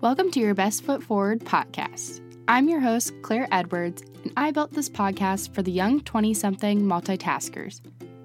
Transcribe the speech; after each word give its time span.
Welcome 0.00 0.30
to 0.30 0.40
your 0.40 0.54
Best 0.54 0.82
Foot 0.84 1.02
Forward 1.02 1.40
podcast. 1.40 2.22
I'm 2.48 2.70
your 2.70 2.80
host, 2.80 3.12
Claire 3.20 3.46
Edwards, 3.52 4.02
and 4.24 4.32
I 4.34 4.50
built 4.50 4.72
this 4.72 4.88
podcast 4.88 5.52
for 5.54 5.60
the 5.60 5.70
young 5.70 6.00
20 6.00 6.32
something 6.32 6.80
multitaskers. 6.80 7.82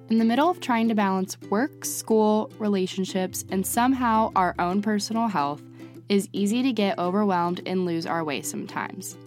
In 0.08 0.16
the 0.16 0.24
middle 0.24 0.48
of 0.48 0.58
trying 0.58 0.88
to 0.88 0.94
balance 0.94 1.38
work, 1.50 1.84
school, 1.84 2.50
relationships, 2.58 3.44
and 3.50 3.66
somehow 3.66 4.32
our 4.34 4.54
own 4.58 4.80
personal 4.80 5.28
health, 5.28 5.62
is 6.08 6.30
easy 6.32 6.62
to 6.62 6.72
get 6.72 6.98
overwhelmed 6.98 7.60
and 7.66 7.84
lose 7.84 8.06
our 8.06 8.24
way 8.24 8.40
sometimes. 8.40 9.18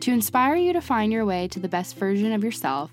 To 0.00 0.10
inspire 0.10 0.56
you 0.56 0.72
to 0.72 0.80
find 0.80 1.12
your 1.12 1.26
way 1.26 1.48
to 1.48 1.60
the 1.60 1.68
best 1.68 1.96
version 1.96 2.32
of 2.32 2.42
yourself, 2.42 2.90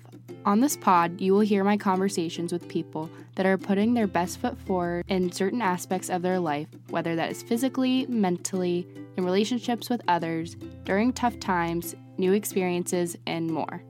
on 0.48 0.60
this 0.60 0.78
pod, 0.78 1.20
you 1.20 1.34
will 1.34 1.40
hear 1.40 1.62
my 1.62 1.76
conversations 1.76 2.54
with 2.54 2.66
people 2.68 3.10
that 3.34 3.44
are 3.44 3.58
putting 3.58 3.92
their 3.92 4.06
best 4.06 4.38
foot 4.38 4.56
forward 4.60 5.04
in 5.06 5.30
certain 5.30 5.60
aspects 5.60 6.08
of 6.08 6.22
their 6.22 6.38
life, 6.38 6.68
whether 6.88 7.14
that 7.14 7.30
is 7.30 7.42
physically, 7.42 8.06
mentally, 8.06 8.88
in 9.18 9.26
relationships 9.26 9.90
with 9.90 10.00
others, 10.08 10.56
during 10.84 11.12
tough 11.12 11.38
times, 11.38 11.94
new 12.16 12.32
experiences, 12.32 13.14
and 13.26 13.50
more. 13.50 13.82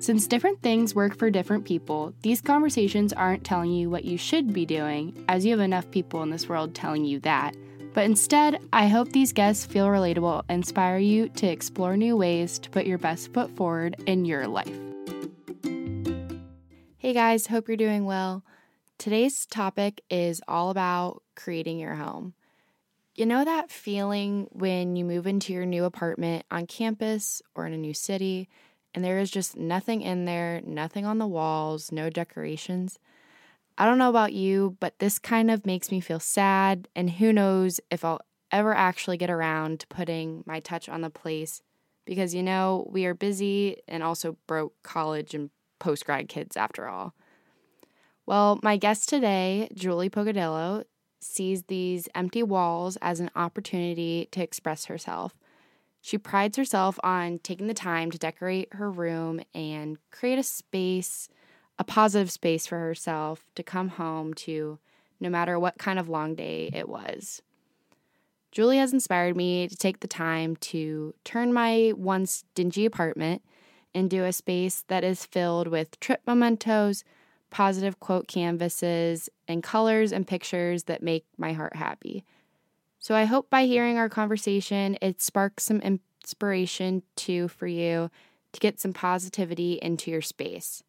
Since 0.00 0.26
different 0.26 0.60
things 0.60 0.94
work 0.94 1.16
for 1.16 1.30
different 1.30 1.64
people, 1.64 2.12
these 2.20 2.42
conversations 2.42 3.14
aren't 3.14 3.44
telling 3.44 3.72
you 3.72 3.88
what 3.88 4.04
you 4.04 4.18
should 4.18 4.52
be 4.52 4.66
doing, 4.66 5.24
as 5.28 5.46
you 5.46 5.52
have 5.52 5.60
enough 5.60 5.90
people 5.90 6.22
in 6.22 6.28
this 6.28 6.46
world 6.46 6.74
telling 6.74 7.06
you 7.06 7.20
that. 7.20 7.56
But 7.94 8.04
instead, 8.04 8.60
I 8.70 8.86
hope 8.86 9.12
these 9.12 9.32
guests 9.32 9.64
feel 9.64 9.86
relatable 9.86 10.42
inspire 10.50 10.98
you 10.98 11.30
to 11.30 11.46
explore 11.46 11.96
new 11.96 12.18
ways 12.18 12.58
to 12.58 12.68
put 12.68 12.84
your 12.84 12.98
best 12.98 13.32
foot 13.32 13.50
forward 13.56 13.96
in 14.06 14.26
your 14.26 14.46
life. 14.46 14.91
Hey 17.02 17.14
guys, 17.14 17.48
hope 17.48 17.66
you're 17.66 17.76
doing 17.76 18.04
well. 18.04 18.44
Today's 18.96 19.44
topic 19.44 20.02
is 20.08 20.40
all 20.46 20.70
about 20.70 21.24
creating 21.34 21.80
your 21.80 21.96
home. 21.96 22.34
You 23.16 23.26
know 23.26 23.44
that 23.44 23.72
feeling 23.72 24.46
when 24.52 24.94
you 24.94 25.04
move 25.04 25.26
into 25.26 25.52
your 25.52 25.66
new 25.66 25.82
apartment 25.82 26.46
on 26.48 26.68
campus 26.68 27.42
or 27.56 27.66
in 27.66 27.72
a 27.72 27.76
new 27.76 27.92
city 27.92 28.48
and 28.94 29.04
there 29.04 29.18
is 29.18 29.32
just 29.32 29.56
nothing 29.56 30.02
in 30.02 30.26
there, 30.26 30.60
nothing 30.64 31.04
on 31.04 31.18
the 31.18 31.26
walls, 31.26 31.90
no 31.90 32.08
decorations? 32.08 33.00
I 33.76 33.84
don't 33.84 33.98
know 33.98 34.10
about 34.10 34.32
you, 34.32 34.76
but 34.78 35.00
this 35.00 35.18
kind 35.18 35.50
of 35.50 35.66
makes 35.66 35.90
me 35.90 35.98
feel 35.98 36.20
sad, 36.20 36.86
and 36.94 37.10
who 37.10 37.32
knows 37.32 37.80
if 37.90 38.04
I'll 38.04 38.20
ever 38.52 38.72
actually 38.72 39.16
get 39.16 39.28
around 39.28 39.80
to 39.80 39.88
putting 39.88 40.44
my 40.46 40.60
touch 40.60 40.88
on 40.88 41.00
the 41.00 41.10
place 41.10 41.62
because 42.04 42.32
you 42.32 42.44
know, 42.44 42.88
we 42.92 43.06
are 43.06 43.14
busy 43.14 43.78
and 43.88 44.04
also 44.04 44.36
broke 44.46 44.80
college 44.84 45.34
and 45.34 45.50
post 45.82 46.06
grad 46.06 46.28
kids 46.28 46.56
after 46.56 46.88
all. 46.88 47.12
Well, 48.24 48.60
my 48.62 48.76
guest 48.76 49.08
today, 49.08 49.68
Julie 49.74 50.08
Pogadillo, 50.08 50.84
sees 51.20 51.64
these 51.64 52.08
empty 52.14 52.42
walls 52.42 52.96
as 53.02 53.20
an 53.20 53.30
opportunity 53.34 54.28
to 54.30 54.42
express 54.42 54.86
herself. 54.86 55.34
She 56.00 56.18
prides 56.18 56.56
herself 56.56 56.98
on 57.02 57.40
taking 57.40 57.66
the 57.66 57.74
time 57.74 58.10
to 58.10 58.18
decorate 58.18 58.74
her 58.74 58.90
room 58.90 59.40
and 59.54 59.98
create 60.10 60.38
a 60.38 60.42
space, 60.42 61.28
a 61.78 61.84
positive 61.84 62.30
space 62.30 62.66
for 62.66 62.78
herself 62.78 63.44
to 63.56 63.62
come 63.62 63.88
home 63.88 64.34
to 64.34 64.78
no 65.20 65.28
matter 65.30 65.58
what 65.58 65.78
kind 65.78 65.98
of 65.98 66.08
long 66.08 66.34
day 66.34 66.70
it 66.72 66.88
was. 66.88 67.42
Julie 68.50 68.78
has 68.78 68.92
inspired 68.92 69.36
me 69.36 69.66
to 69.68 69.76
take 69.76 70.00
the 70.00 70.08
time 70.08 70.56
to 70.56 71.14
turn 71.24 71.52
my 71.52 71.92
once 71.96 72.44
dingy 72.54 72.84
apartment 72.84 73.42
into 73.94 74.24
a 74.24 74.32
space 74.32 74.84
that 74.88 75.04
is 75.04 75.24
filled 75.24 75.68
with 75.68 75.98
trip 76.00 76.22
mementos, 76.26 77.04
positive 77.50 78.00
quote 78.00 78.28
canvases, 78.28 79.28
and 79.46 79.62
colors 79.62 80.12
and 80.12 80.26
pictures 80.26 80.84
that 80.84 81.02
make 81.02 81.24
my 81.36 81.52
heart 81.52 81.76
happy. 81.76 82.24
So 82.98 83.14
I 83.14 83.24
hope 83.24 83.50
by 83.50 83.64
hearing 83.64 83.98
our 83.98 84.08
conversation, 84.08 84.96
it 85.02 85.20
sparks 85.20 85.64
some 85.64 85.80
inspiration 85.80 87.02
too 87.16 87.48
for 87.48 87.66
you 87.66 88.10
to 88.52 88.60
get 88.60 88.80
some 88.80 88.92
positivity 88.92 89.78
into 89.82 90.10
your 90.10 90.22
space. 90.22 90.82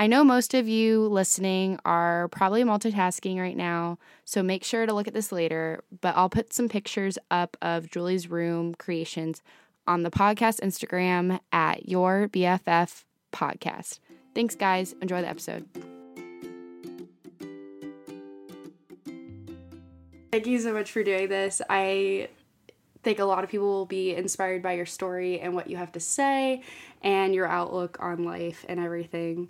I 0.00 0.06
know 0.06 0.22
most 0.22 0.54
of 0.54 0.68
you 0.68 1.08
listening 1.08 1.80
are 1.84 2.28
probably 2.28 2.62
multitasking 2.62 3.40
right 3.40 3.56
now, 3.56 3.98
so 4.24 4.44
make 4.44 4.62
sure 4.62 4.86
to 4.86 4.92
look 4.94 5.08
at 5.08 5.14
this 5.14 5.32
later. 5.32 5.82
But 6.00 6.16
I'll 6.16 6.30
put 6.30 6.52
some 6.52 6.68
pictures 6.68 7.18
up 7.32 7.56
of 7.60 7.90
Julie's 7.90 8.30
room 8.30 8.76
creations 8.76 9.42
on 9.88 10.02
the 10.02 10.10
podcast 10.10 10.60
Instagram 10.60 11.40
at 11.50 11.88
your 11.88 12.28
BFF 12.28 13.04
podcast. 13.32 13.98
Thanks, 14.34 14.54
guys. 14.54 14.94
Enjoy 15.00 15.22
the 15.22 15.28
episode. 15.28 15.66
Thank 20.30 20.46
you 20.46 20.60
so 20.60 20.74
much 20.74 20.92
for 20.92 21.02
doing 21.02 21.28
this. 21.28 21.62
I 21.70 22.28
think 23.02 23.18
a 23.18 23.24
lot 23.24 23.44
of 23.44 23.50
people 23.50 23.66
will 23.66 23.86
be 23.86 24.14
inspired 24.14 24.62
by 24.62 24.74
your 24.74 24.84
story 24.84 25.40
and 25.40 25.54
what 25.54 25.70
you 25.70 25.78
have 25.78 25.92
to 25.92 26.00
say 26.00 26.62
and 27.02 27.34
your 27.34 27.46
outlook 27.46 27.96
on 28.00 28.24
life 28.24 28.66
and 28.68 28.78
everything. 28.78 29.48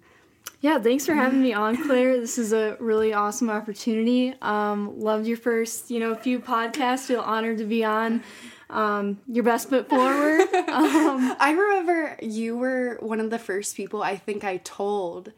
Yeah, 0.61 0.79
thanks 0.79 1.05
for 1.05 1.15
having 1.15 1.43
me 1.43 1.53
on, 1.53 1.85
Claire. 1.85 2.21
This 2.21 2.39
is 2.39 2.53
a 2.53 2.77
really 2.81 3.13
awesome 3.13 3.51
opportunity. 3.51 4.35
Um, 4.41 4.99
loved 5.01 5.27
your 5.27 5.37
first, 5.37 5.91
you 5.91 6.01
know, 6.01 6.15
few 6.15 6.41
podcasts. 6.41 7.07
Feel 7.07 7.21
honored 7.21 7.59
to 7.59 7.65
be 7.65 7.85
on 7.85 8.23
um, 8.71 9.19
your 9.27 9.45
best 9.45 9.69
foot 9.69 9.89
forward. 9.89 10.41
um, 10.69 11.37
I 11.39 11.57
remember 11.59 12.17
you 12.21 12.57
were 12.57 12.99
one 13.01 13.21
of 13.21 13.31
the 13.31 13.39
first 13.39 13.77
people 13.77 14.03
I 14.03 14.17
think 14.17 14.45
I 14.45 14.59
told 14.59 15.33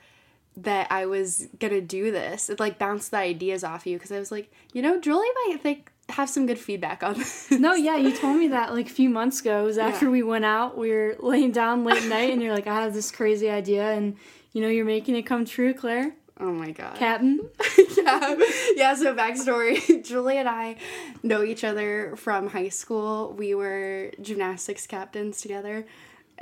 that 0.56 0.88
I 0.90 1.06
was 1.06 1.48
gonna 1.58 1.80
do 1.80 2.10
this. 2.10 2.50
It 2.50 2.60
like 2.60 2.78
bounced 2.78 3.12
the 3.12 3.18
ideas 3.18 3.64
off 3.64 3.86
you 3.86 3.96
because 3.96 4.12
I 4.12 4.18
was 4.18 4.32
like, 4.32 4.50
you 4.72 4.82
know, 4.82 5.00
Julie 5.00 5.28
might 5.46 5.60
think 5.62 5.90
have 6.10 6.28
some 6.28 6.46
good 6.46 6.58
feedback 6.58 7.02
on 7.02 7.14
this. 7.14 7.50
No, 7.50 7.74
yeah, 7.74 7.96
you 7.96 8.16
told 8.16 8.36
me 8.36 8.48
that 8.48 8.72
like 8.72 8.86
a 8.86 8.92
few 8.92 9.08
months 9.08 9.40
ago. 9.40 9.62
It 9.62 9.66
was 9.66 9.78
after 9.78 10.06
yeah. 10.06 10.12
we 10.12 10.22
went 10.22 10.44
out. 10.44 10.76
We 10.76 10.90
were 10.90 11.16
laying 11.20 11.52
down 11.52 11.84
late 11.84 12.04
night, 12.06 12.32
and 12.32 12.42
you're 12.42 12.54
like, 12.54 12.66
I 12.66 12.82
have 12.82 12.94
this 12.94 13.10
crazy 13.10 13.48
idea, 13.48 13.90
and 13.92 14.16
you 14.52 14.60
know, 14.60 14.68
you're 14.68 14.84
making 14.84 15.14
it 15.14 15.22
come 15.22 15.44
true, 15.44 15.72
Claire. 15.72 16.14
Oh 16.40 16.52
my 16.52 16.70
god. 16.70 16.96
Captain? 16.96 17.40
yeah. 17.96 18.34
Yeah, 18.74 18.94
so 18.94 19.14
backstory. 19.14 20.02
Julie 20.04 20.38
and 20.38 20.48
I 20.48 20.76
know 21.22 21.42
each 21.42 21.64
other 21.64 22.16
from 22.16 22.48
high 22.48 22.70
school. 22.70 23.34
We 23.36 23.54
were 23.54 24.10
gymnastics 24.22 24.86
captains 24.86 25.42
together. 25.42 25.86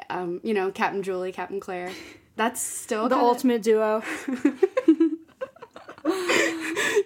Um, 0.09 0.41
you 0.44 0.54
know, 0.54 0.70
Captain 0.70 1.03
Julie, 1.03 1.32
Captain 1.32 1.59
Claire. 1.59 1.91
That's 2.36 2.60
still 2.60 3.09
the 3.09 3.16
kinda... 3.16 3.28
ultimate 3.28 3.62
duo. 3.62 4.04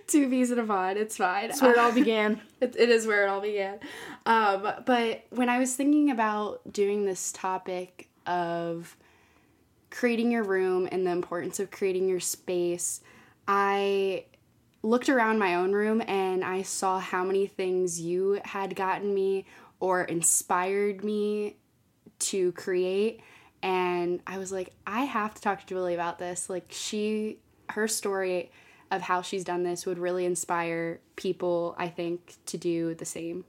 Two 0.07 0.29
B's 0.29 0.51
and 0.51 0.61
a 0.61 0.65
pod. 0.65 0.99
It's 0.99 1.17
fine. 1.17 1.49
It's 1.49 1.63
where 1.63 1.73
it 1.73 1.79
all 1.79 1.93
began. 1.93 2.43
it, 2.61 2.77
it 2.79 2.91
is 2.91 3.07
where 3.07 3.25
it 3.25 3.31
all 3.31 3.41
began. 3.41 3.79
Um, 4.27 4.71
but 4.85 5.25
when 5.31 5.49
I 5.49 5.59
was 5.59 5.75
thinking 5.75 6.11
about 6.11 6.61
doing 6.71 7.07
this 7.07 7.33
topic 7.33 8.11
of 8.27 8.95
creating 9.93 10.33
your 10.33 10.43
room 10.43 10.89
and 10.91 11.07
the 11.07 11.11
importance 11.11 11.61
of 11.61 11.71
creating 11.71 12.09
your 12.09 12.21
space, 12.21 13.01
I 13.47 14.25
looked 14.83 15.09
around 15.09 15.39
my 15.39 15.55
own 15.55 15.73
room 15.73 16.03
and 16.09 16.45
I 16.45 16.63
saw 16.63 16.99
how 16.99 17.23
many 17.23 17.47
things 17.47 18.01
you 18.01 18.41
had 18.45 18.75
gotten 18.75 19.15
me 19.15 19.47
or 19.79 20.03
inspired 20.05 21.05
me 21.05 21.57
to 22.19 22.53
create. 22.53 23.21
And 23.63 24.21
I 24.27 24.39
was 24.39 24.51
like, 24.51 24.73
I 24.87 25.05
have 25.05 25.35
to 25.35 25.43
talk 25.43 25.61
to 25.61 25.67
Julie 25.67 25.95
about 25.95 26.19
this. 26.19 26.51
Like, 26.51 26.67
she, 26.71 27.39
her 27.71 27.87
story 27.87 28.51
of 28.91 29.03
how 29.03 29.23
she's 29.23 29.45
done 29.45 29.63
this 29.63 29.87
would 29.87 29.99
really 29.99 30.25
inspire 30.25 31.01
people, 31.17 31.75
I 31.79 31.89
think, 31.89 32.37
to 32.47 32.59
do 32.59 32.95
the 32.95 33.05
same. 33.05 33.45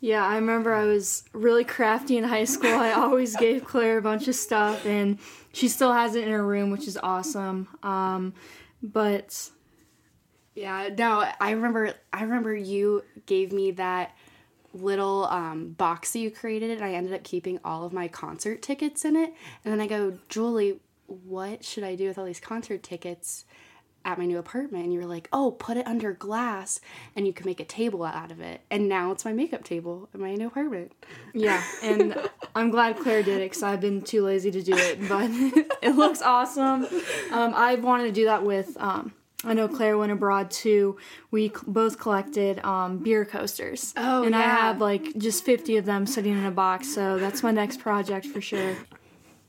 Yeah, 0.00 0.24
I 0.26 0.36
remember 0.36 0.72
I 0.72 0.84
was 0.84 1.24
really 1.32 1.64
crafty 1.64 2.16
in 2.16 2.24
high 2.24 2.44
school. 2.44 2.72
I 2.72 2.92
always 2.92 3.36
gave 3.36 3.64
Claire 3.64 3.98
a 3.98 4.02
bunch 4.02 4.28
of 4.28 4.34
stuff, 4.34 4.86
and 4.86 5.18
she 5.52 5.68
still 5.68 5.92
has 5.92 6.14
it 6.14 6.24
in 6.24 6.30
her 6.30 6.44
room, 6.44 6.70
which 6.70 6.88
is 6.88 6.98
awesome. 7.02 7.68
Um, 7.82 8.32
but 8.82 9.50
yeah, 10.54 10.88
no, 10.96 11.26
I 11.40 11.50
remember. 11.50 11.94
I 12.12 12.22
remember 12.22 12.54
you 12.54 13.04
gave 13.26 13.52
me 13.52 13.72
that 13.72 14.16
little 14.72 15.26
um, 15.26 15.72
box 15.72 16.12
that 16.12 16.20
you 16.20 16.30
created, 16.30 16.70
and 16.70 16.82
I 16.82 16.92
ended 16.92 17.12
up 17.12 17.24
keeping 17.24 17.58
all 17.64 17.84
of 17.84 17.92
my 17.92 18.08
concert 18.08 18.62
tickets 18.62 19.04
in 19.04 19.16
it. 19.16 19.34
And 19.64 19.72
then 19.72 19.80
I 19.80 19.86
go, 19.86 20.18
Julie, 20.28 20.80
what 21.06 21.64
should 21.64 21.84
I 21.84 21.94
do 21.94 22.08
with 22.08 22.18
all 22.18 22.24
these 22.24 22.40
concert 22.40 22.82
tickets? 22.82 23.44
At 24.04 24.18
my 24.18 24.26
new 24.26 24.38
apartment 24.38 24.84
and 24.84 24.92
you 24.92 25.00
were 25.00 25.06
like, 25.06 25.28
"Oh, 25.32 25.52
put 25.52 25.76
it 25.76 25.86
under 25.86 26.12
glass 26.12 26.80
and 27.14 27.26
you 27.26 27.32
can 27.32 27.46
make 27.46 27.60
a 27.60 27.64
table 27.64 28.04
out 28.04 28.30
of 28.30 28.40
it." 28.40 28.62
And 28.70 28.88
now 28.88 29.12
it's 29.12 29.24
my 29.24 29.32
makeup 29.32 29.64
table 29.64 30.08
in 30.14 30.20
my 30.20 30.34
new 30.34 30.46
apartment. 30.46 30.92
Yeah, 31.34 31.62
and 31.82 32.16
I'm 32.54 32.70
glad 32.70 32.98
Claire 32.98 33.22
did 33.22 33.40
it 33.40 33.52
cuz 33.52 33.62
I've 33.62 33.80
been 33.80 34.02
too 34.02 34.24
lazy 34.24 34.50
to 34.50 34.62
do 34.62 34.74
it, 34.74 35.08
but 35.08 35.30
it 35.82 35.96
looks 35.96 36.22
awesome. 36.22 36.86
Um, 37.30 37.54
I 37.54 37.76
wanted 37.76 38.04
to 38.04 38.12
do 38.12 38.24
that 38.26 38.44
with 38.44 38.76
um, 38.80 39.12
I 39.44 39.54
know 39.54 39.68
Claire 39.68 39.96
went 39.96 40.12
abroad 40.12 40.50
too. 40.50 40.98
We 41.30 41.50
both 41.66 41.98
collected 41.98 42.62
um, 42.64 42.98
beer 42.98 43.24
coasters. 43.24 43.94
Oh, 43.96 44.22
and 44.22 44.32
yeah. 44.32 44.38
I 44.38 44.42
have 44.42 44.80
like 44.80 45.16
just 45.16 45.44
50 45.44 45.78
of 45.78 45.86
them 45.86 46.06
sitting 46.06 46.36
in 46.36 46.44
a 46.44 46.50
box, 46.50 46.92
so 46.92 47.18
that's 47.18 47.42
my 47.42 47.50
next 47.50 47.80
project 47.80 48.26
for 48.26 48.40
sure. 48.40 48.76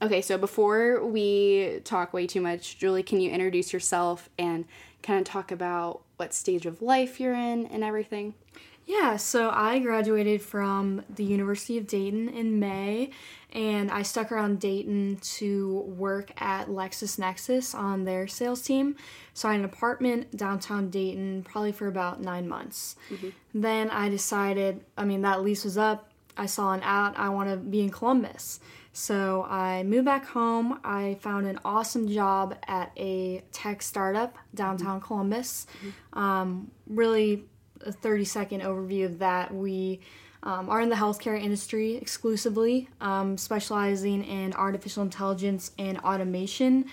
Okay, 0.02 0.22
so 0.22 0.36
before 0.36 1.06
we 1.06 1.80
talk 1.84 2.12
way 2.12 2.26
too 2.26 2.42
much, 2.42 2.80
Julie, 2.80 3.04
can 3.04 3.20
you 3.20 3.30
introduce 3.30 3.72
yourself 3.72 4.30
and 4.40 4.66
kind 5.04 5.20
of 5.20 5.26
talk 5.26 5.52
about 5.52 6.02
what 6.18 6.34
stage 6.34 6.66
of 6.66 6.82
life 6.82 7.20
you're 7.20 7.36
in 7.36 7.68
and 7.68 7.84
everything? 7.84 8.34
Yeah, 8.88 9.18
so 9.18 9.52
I 9.52 9.78
graduated 9.78 10.42
from 10.42 11.04
the 11.08 11.24
University 11.24 11.78
of 11.78 11.86
Dayton 11.86 12.30
in 12.30 12.60
May, 12.60 13.12
and 13.54 13.92
I 13.92 14.02
stuck 14.02 14.32
around 14.32 14.60
Dayton 14.60 15.20
to 15.22 15.82
work 15.82 16.32
at 16.42 16.68
LexisNexis 16.68 17.76
on 17.76 18.04
their 18.04 18.28
sales 18.28 18.64
team. 18.64 18.96
So 19.36 19.50
I 19.50 19.52
had 19.52 19.60
an 19.60 19.66
apartment 19.66 20.36
downtown 20.36 20.90
Dayton 20.90 21.44
probably 21.44 21.74
for 21.74 21.86
about 21.86 22.22
nine 22.22 22.50
months. 22.50 22.96
Mm-hmm. 23.12 23.30
Then 23.54 23.92
I 23.92 24.10
decided, 24.10 24.84
I 24.98 25.06
mean, 25.06 25.22
that 25.22 25.44
lease 25.44 25.64
was 25.64 25.78
up. 25.78 26.10
I 26.36 26.48
saw 26.48 26.74
an 26.74 26.82
ad, 26.82 27.14
I 27.18 27.30
want 27.30 27.50
to 27.50 27.58
be 27.58 27.82
in 27.82 27.92
Columbus. 27.92 28.60
So 28.94 29.44
I 29.44 29.84
moved 29.84 30.06
back 30.06 30.26
home. 30.26 30.80
I 30.84 31.18
found 31.22 31.48
an 31.48 31.60
awesome 31.64 32.10
job 32.10 32.56
at 32.68 32.92
a 32.98 33.44
tech 33.52 33.82
startup 33.82 34.38
downtown 34.54 35.00
Columbus. 35.00 35.66
Um, 36.14 36.72
really, 36.88 37.46
a 37.86 37.92
30 37.92 38.26
second 38.26 38.62
overview 38.62 39.06
of 39.06 39.20
that. 39.20 39.54
We 39.54 40.02
um, 40.44 40.70
are 40.70 40.82
in 40.82 40.90
the 40.90 40.96
healthcare 40.96 41.42
industry 41.42 41.96
exclusively, 41.96 42.90
um, 43.00 43.38
specializing 43.38 44.24
in 44.24 44.54
artificial 44.54 45.04
intelligence 45.04 45.72
and 45.78 45.98
automation 46.00 46.86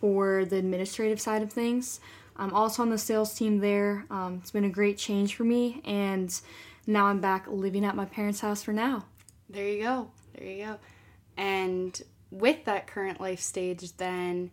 for 0.00 0.44
the 0.44 0.56
administrative 0.56 1.20
side 1.20 1.42
of 1.42 1.52
things. 1.52 2.00
I'm 2.36 2.52
also 2.52 2.82
on 2.82 2.90
the 2.90 2.98
sales 2.98 3.34
team 3.34 3.60
there. 3.60 4.04
Um, 4.10 4.40
it's 4.42 4.50
been 4.50 4.64
a 4.64 4.70
great 4.70 4.98
change 4.98 5.34
for 5.36 5.44
me, 5.44 5.80
and 5.84 6.38
now 6.86 7.06
I'm 7.06 7.20
back 7.20 7.46
living 7.48 7.84
at 7.84 7.96
my 7.96 8.04
parents' 8.04 8.40
house 8.40 8.62
for 8.62 8.72
now. 8.72 9.06
There 9.48 9.66
you 9.66 9.82
go. 9.82 10.10
There 10.34 10.46
you 10.46 10.64
go. 10.66 10.78
And 11.36 12.00
with 12.30 12.64
that 12.64 12.86
current 12.86 13.20
life 13.20 13.40
stage, 13.40 13.96
then 13.96 14.50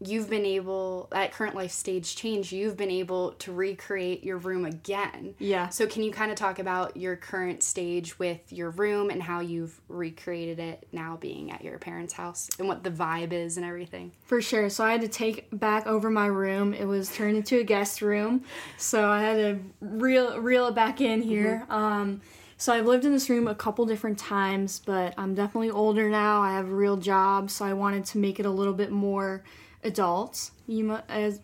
you've 0.00 0.30
been 0.30 0.44
able, 0.44 1.08
that 1.10 1.32
current 1.32 1.54
life 1.54 1.72
stage 1.72 2.14
change, 2.14 2.52
you've 2.52 2.76
been 2.76 2.90
able 2.90 3.32
to 3.32 3.52
recreate 3.52 4.22
your 4.22 4.38
room 4.38 4.64
again. 4.64 5.34
Yeah. 5.38 5.68
So, 5.70 5.86
can 5.86 6.02
you 6.02 6.12
kind 6.12 6.30
of 6.30 6.36
talk 6.36 6.58
about 6.58 6.96
your 6.96 7.16
current 7.16 7.62
stage 7.62 8.18
with 8.18 8.52
your 8.52 8.70
room 8.70 9.10
and 9.10 9.22
how 9.22 9.40
you've 9.40 9.80
recreated 9.88 10.58
it 10.58 10.86
now 10.92 11.16
being 11.16 11.50
at 11.50 11.64
your 11.64 11.78
parents' 11.78 12.12
house 12.12 12.48
and 12.58 12.68
what 12.68 12.84
the 12.84 12.90
vibe 12.90 13.32
is 13.32 13.56
and 13.56 13.66
everything? 13.66 14.12
For 14.24 14.40
sure. 14.40 14.70
So 14.70 14.84
I 14.84 14.92
had 14.92 15.00
to 15.00 15.08
take 15.08 15.48
back 15.52 15.86
over 15.86 16.10
my 16.10 16.26
room. 16.26 16.74
It 16.74 16.84
was 16.84 17.14
turned 17.14 17.36
into 17.36 17.58
a 17.58 17.64
guest 17.64 18.00
room. 18.02 18.44
So 18.76 19.08
I 19.08 19.22
had 19.22 19.36
to 19.36 19.58
reel 19.80 20.38
reel 20.38 20.68
it 20.68 20.74
back 20.74 21.00
in 21.00 21.22
here. 21.22 21.66
Um, 21.68 22.20
so 22.58 22.72
I've 22.72 22.86
lived 22.86 23.04
in 23.04 23.12
this 23.12 23.30
room 23.30 23.48
a 23.48 23.54
couple 23.54 23.86
different 23.86 24.18
times, 24.18 24.80
but 24.84 25.14
I'm 25.16 25.34
definitely 25.34 25.70
older 25.70 26.10
now. 26.10 26.42
I 26.42 26.52
have 26.52 26.68
a 26.68 26.74
real 26.74 26.96
job, 26.96 27.50
so 27.50 27.64
I 27.64 27.72
wanted 27.72 28.04
to 28.06 28.18
make 28.18 28.38
it 28.38 28.46
a 28.46 28.50
little 28.50 28.74
bit 28.74 28.90
more 28.90 29.44
adult. 29.82 30.50
You 30.66 30.84
mu- 30.84 30.98
as 31.08 31.40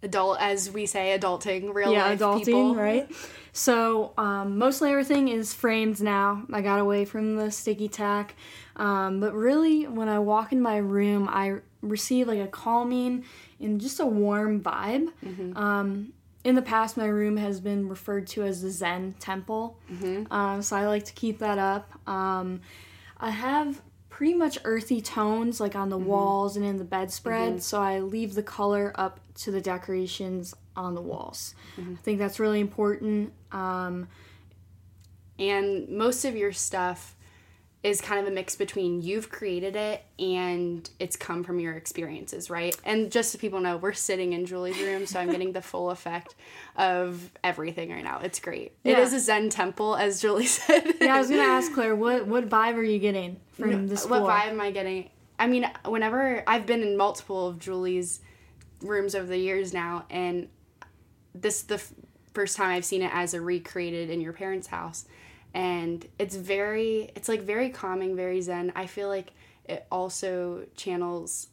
Adult, 0.00 0.38
as 0.40 0.70
we 0.70 0.86
say, 0.86 1.18
adulting, 1.18 1.74
real 1.74 1.92
yeah, 1.92 2.04
life 2.04 2.20
adulting, 2.20 2.44
people. 2.44 2.74
right? 2.76 3.10
So 3.52 4.12
um, 4.16 4.56
mostly 4.56 4.90
everything 4.90 5.26
is 5.26 5.52
framed 5.52 6.00
now. 6.00 6.44
I 6.52 6.60
got 6.60 6.78
away 6.78 7.04
from 7.04 7.34
the 7.34 7.50
sticky 7.50 7.88
tack, 7.88 8.36
um, 8.76 9.18
but 9.18 9.34
really, 9.34 9.88
when 9.88 10.08
I 10.08 10.20
walk 10.20 10.52
in 10.52 10.60
my 10.60 10.76
room, 10.76 11.28
I 11.28 11.56
receive 11.82 12.28
like 12.28 12.38
a 12.38 12.46
calming 12.46 13.24
and 13.58 13.80
just 13.80 13.98
a 13.98 14.06
warm 14.06 14.60
vibe. 14.60 15.08
Um, 15.56 16.12
in 16.48 16.54
the 16.54 16.62
past, 16.62 16.96
my 16.96 17.06
room 17.06 17.36
has 17.36 17.60
been 17.60 17.88
referred 17.88 18.26
to 18.28 18.42
as 18.42 18.62
the 18.62 18.70
Zen 18.70 19.14
temple, 19.20 19.78
um, 20.30 20.62
so 20.62 20.76
I 20.76 20.86
like 20.86 21.04
to 21.04 21.12
keep 21.12 21.38
that 21.40 21.58
up. 21.58 21.86
Um, 22.08 22.60
I 23.18 23.30
have 23.30 23.82
pretty 24.08 24.34
much 24.34 24.58
earthy 24.64 25.00
tones 25.02 25.60
like 25.60 25.76
on 25.76 25.90
the 25.90 25.98
walls 26.08 26.56
and 26.56 26.64
in 26.64 26.78
the 26.78 26.84
bedspread, 26.84 27.62
so 27.62 27.80
I 27.82 28.00
leave 28.00 28.34
the 28.34 28.42
color 28.42 28.92
up 28.94 29.20
to 29.42 29.50
the 29.50 29.60
decorations 29.60 30.54
on 30.74 30.94
the 30.94 31.02
walls. 31.02 31.54
I 31.92 31.96
think 32.02 32.18
that's 32.18 32.40
really 32.40 32.60
important. 32.60 33.32
Um, 33.52 34.08
and 35.38 35.88
most 35.88 36.24
of 36.24 36.34
your 36.36 36.52
stuff 36.52 37.14
is 37.84 38.00
kind 38.00 38.20
of 38.20 38.26
a 38.26 38.30
mix 38.34 38.56
between 38.56 39.00
you've 39.00 39.30
created 39.30 39.76
it 39.76 40.02
and 40.18 40.90
it's 40.98 41.14
come 41.16 41.44
from 41.44 41.60
your 41.60 41.74
experiences, 41.74 42.50
right? 42.50 42.76
And 42.84 43.10
just 43.12 43.30
so 43.30 43.38
people 43.38 43.60
know, 43.60 43.76
we're 43.76 43.92
sitting 43.92 44.32
in 44.32 44.46
Julie's 44.46 44.78
room, 44.80 45.06
so 45.06 45.20
I'm 45.20 45.30
getting 45.30 45.52
the 45.52 45.62
full 45.62 45.90
effect 45.90 46.34
of 46.76 47.30
everything 47.44 47.90
right 47.90 48.02
now. 48.02 48.18
It's 48.20 48.40
great. 48.40 48.72
It 48.82 48.90
Yeah. 48.92 49.00
is 49.00 49.12
a 49.12 49.20
Zen 49.20 49.48
temple, 49.50 49.94
as 49.94 50.20
Julie 50.20 50.46
said. 50.58 50.94
yeah, 51.00 51.14
I 51.14 51.18
was 51.20 51.28
gonna 51.30 51.42
ask 51.42 51.72
Claire, 51.72 51.94
what 51.94 52.26
what 52.26 52.48
vibe 52.48 52.74
are 52.74 52.82
you 52.82 52.98
getting 52.98 53.38
from 53.52 53.86
this 53.86 54.04
what 54.06 54.22
vibe 54.22 54.48
am 54.48 54.60
I 54.60 54.72
getting? 54.72 55.10
I 55.38 55.46
mean, 55.46 55.70
whenever 55.84 56.42
I've 56.48 56.66
been 56.66 56.82
in 56.82 56.96
multiple 56.96 57.46
of 57.46 57.60
Julie's 57.60 58.18
rooms 58.80 59.14
over 59.14 59.26
the 59.26 59.38
years 59.38 59.72
now, 59.72 60.04
and 60.10 60.48
this 61.32 61.62
the 61.62 61.74
f- 61.74 61.92
first 62.34 62.56
time 62.56 62.70
I've 62.70 62.84
seen 62.84 63.02
it 63.02 63.10
as 63.14 63.34
a 63.34 63.40
recreated 63.40 64.10
in 64.10 64.20
your 64.20 64.32
parents' 64.32 64.66
house, 64.66 65.04
and 65.54 66.06
it's 66.18 66.36
very, 66.36 67.10
it's 67.14 67.28
like 67.28 67.42
very 67.42 67.70
calming, 67.70 68.16
very 68.16 68.40
zen. 68.40 68.72
I 68.76 68.86
feel 68.86 69.08
like 69.08 69.32
it 69.64 69.86
also 69.90 70.66
channels 70.76 71.48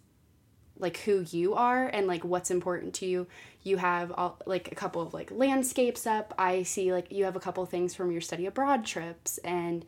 like 0.78 0.98
who 0.98 1.26
you 1.30 1.54
are 1.54 1.88
and 1.88 2.08
like 2.08 2.24
what's 2.24 2.52
important 2.52 2.94
to 2.96 3.06
you. 3.06 3.28
You 3.64 3.78
have 3.78 4.12
all, 4.12 4.38
like 4.46 4.72
a 4.72 4.76
couple 4.76 5.02
of 5.02 5.14
like 5.14 5.32
landscapes 5.32 6.06
up. 6.06 6.34
I 6.38 6.64
see 6.64 6.92
like 6.92 7.12
you 7.12 7.26
have 7.26 7.36
a 7.36 7.40
couple 7.40 7.66
things 7.66 7.96
from 7.96 8.12
your 8.12 8.22
study 8.22 8.46
abroad 8.46 8.86
trips 8.86 9.38
and 9.40 9.86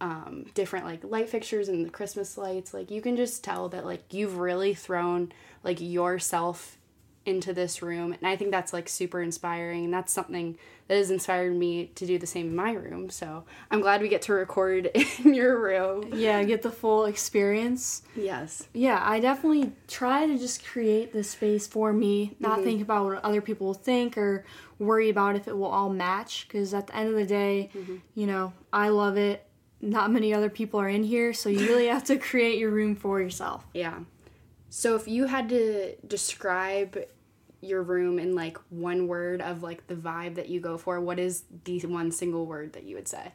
um, 0.00 0.44
different 0.54 0.84
like 0.84 1.02
light 1.04 1.28
fixtures 1.28 1.68
and 1.68 1.84
the 1.84 1.90
Christmas 1.90 2.36
lights. 2.36 2.74
Like 2.74 2.90
you 2.90 3.00
can 3.00 3.16
just 3.16 3.42
tell 3.42 3.68
that 3.70 3.84
like 3.84 4.12
you've 4.12 4.38
really 4.38 4.74
thrown 4.74 5.32
like 5.64 5.80
yourself 5.80 6.76
into 7.26 7.52
this 7.52 7.82
room, 7.82 8.12
and 8.12 8.26
I 8.26 8.36
think 8.36 8.50
that's 8.50 8.72
like 8.72 8.88
super 8.88 9.20
inspiring. 9.20 9.86
And 9.86 9.94
that's 9.94 10.12
something 10.12 10.56
that 10.88 10.96
has 10.96 11.10
inspired 11.10 11.54
me 11.54 11.86
to 11.96 12.06
do 12.06 12.18
the 12.18 12.26
same 12.26 12.48
in 12.48 12.56
my 12.56 12.72
room. 12.72 13.10
So 13.10 13.44
I'm 13.70 13.80
glad 13.80 14.00
we 14.00 14.08
get 14.08 14.22
to 14.22 14.32
record 14.32 14.86
in 15.24 15.34
your 15.34 15.60
room. 15.60 16.10
Yeah, 16.14 16.42
get 16.44 16.62
the 16.62 16.70
full 16.70 17.06
experience. 17.06 18.02
Yes. 18.14 18.68
Yeah, 18.72 19.00
I 19.02 19.20
definitely 19.20 19.72
try 19.88 20.26
to 20.26 20.38
just 20.38 20.64
create 20.64 21.12
this 21.12 21.30
space 21.30 21.66
for 21.66 21.92
me, 21.92 22.36
not 22.38 22.58
mm-hmm. 22.58 22.64
think 22.64 22.82
about 22.82 23.04
what 23.04 23.24
other 23.24 23.40
people 23.40 23.68
will 23.68 23.74
think 23.74 24.16
or 24.16 24.44
worry 24.78 25.10
about 25.10 25.36
if 25.36 25.48
it 25.48 25.56
will 25.56 25.66
all 25.66 25.90
match. 25.90 26.46
Because 26.46 26.72
at 26.72 26.86
the 26.86 26.96
end 26.96 27.08
of 27.08 27.16
the 27.16 27.26
day, 27.26 27.70
mm-hmm. 27.74 27.96
you 28.14 28.26
know, 28.26 28.52
I 28.72 28.88
love 28.88 29.16
it. 29.16 29.42
Not 29.80 30.10
many 30.10 30.32
other 30.32 30.48
people 30.48 30.80
are 30.80 30.88
in 30.88 31.04
here, 31.04 31.34
so 31.34 31.48
you 31.48 31.66
really 31.66 31.88
have 31.88 32.04
to 32.04 32.16
create 32.18 32.58
your 32.58 32.70
room 32.70 32.94
for 32.94 33.20
yourself. 33.20 33.66
Yeah. 33.74 34.00
So 34.70 34.94
if 34.94 35.08
you 35.08 35.26
had 35.26 35.48
to 35.50 35.96
describe 36.06 36.98
your 37.66 37.82
room 37.82 38.18
in 38.18 38.34
like 38.34 38.58
one 38.70 39.08
word 39.08 39.40
of 39.40 39.62
like 39.62 39.86
the 39.86 39.94
vibe 39.94 40.36
that 40.36 40.48
you 40.48 40.60
go 40.60 40.78
for, 40.78 41.00
what 41.00 41.18
is 41.18 41.44
the 41.64 41.80
one 41.80 42.10
single 42.10 42.46
word 42.46 42.72
that 42.74 42.84
you 42.84 42.96
would 42.96 43.08
say? 43.08 43.32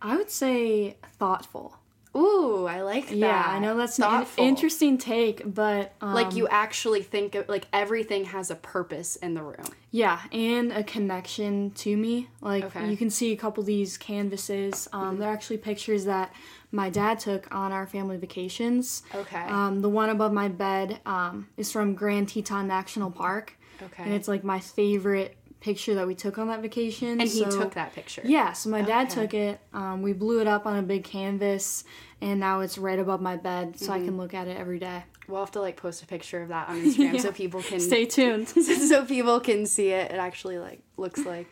I 0.00 0.16
would 0.16 0.30
say 0.30 0.96
thoughtful. 1.18 1.76
Ooh, 2.14 2.66
I 2.66 2.82
like 2.82 3.08
that. 3.08 3.16
Yeah, 3.16 3.42
I 3.46 3.58
know 3.58 3.74
that's 3.74 3.98
an 3.98 4.26
interesting 4.36 4.98
take, 4.98 5.42
but 5.54 5.94
um, 6.02 6.12
Like 6.12 6.34
you 6.34 6.46
actually 6.48 7.02
think 7.02 7.34
of 7.34 7.48
like 7.48 7.66
everything 7.72 8.26
has 8.26 8.50
a 8.50 8.54
purpose 8.54 9.16
in 9.16 9.32
the 9.32 9.42
room. 9.42 9.64
Yeah, 9.90 10.20
and 10.30 10.72
a 10.72 10.84
connection 10.84 11.70
to 11.70 11.96
me. 11.96 12.28
Like 12.42 12.64
Okay. 12.64 12.90
you 12.90 12.98
can 12.98 13.08
see 13.08 13.32
a 13.32 13.36
couple 13.36 13.62
of 13.62 13.66
these 13.66 13.96
canvases. 13.96 14.88
Um, 14.92 15.18
They're 15.18 15.32
actually 15.32 15.56
pictures 15.58 16.04
that 16.04 16.34
my 16.70 16.90
dad 16.90 17.18
took 17.18 17.52
on 17.54 17.72
our 17.72 17.86
family 17.86 18.18
vacations. 18.18 19.04
Okay. 19.14 19.40
Um, 19.40 19.80
the 19.80 19.88
one 19.88 20.10
above 20.10 20.34
my 20.34 20.48
bed 20.48 21.00
um, 21.06 21.48
is 21.56 21.72
from 21.72 21.94
Grand 21.94 22.28
Teton 22.28 22.66
National 22.66 23.10
Park, 23.10 23.58
okay. 23.82 24.02
and 24.02 24.12
it's 24.12 24.28
like 24.28 24.42
my 24.44 24.60
favorite 24.60 25.36
picture 25.60 25.94
that 25.94 26.06
we 26.08 26.14
took 26.14 26.38
on 26.38 26.48
that 26.48 26.60
vacation. 26.60 27.20
and 27.20 27.28
he 27.28 27.44
took 27.44 27.74
that 27.74 27.94
picture. 27.94 28.20
Yeah, 28.24 28.52
so 28.52 28.68
my 28.68 28.82
dad 28.82 29.08
took 29.10 29.32
it. 29.32 29.60
Um, 29.72 30.02
we 30.02 30.12
blew 30.12 30.40
it 30.40 30.48
up 30.48 30.66
on 30.66 30.76
a 30.76 30.82
big 30.82 31.04
canvas, 31.04 31.84
and 32.20 32.40
now 32.40 32.60
it's 32.60 32.76
right 32.78 32.98
above 32.98 33.20
my 33.20 33.36
bed, 33.36 33.78
so 33.78 33.92
I 33.92 33.96
Mm-hmm. 33.98 34.06
can 34.06 34.16
look 34.18 34.34
at 34.34 34.48
it 34.48 34.56
every 34.56 34.80
day. 34.80 35.04
We'll 35.28 35.38
have 35.38 35.52
to 35.52 35.60
like 35.60 35.76
post 35.76 36.02
a 36.02 36.06
picture 36.06 36.42
of 36.42 36.48
that 36.48 36.68
on 36.68 36.76
Instagram 36.84 37.14
Yeah. 37.14 37.20
so 37.20 37.30
people 37.32 37.62
can 37.62 37.78
Stay 37.78 38.06
tuned. 38.06 38.48
so 38.90 39.04
people 39.04 39.38
can 39.38 39.64
see 39.66 39.90
it. 39.90 40.10
It 40.10 40.16
actually 40.16 40.58
like 40.58 40.80
looks 40.96 41.24
like. 41.24 41.46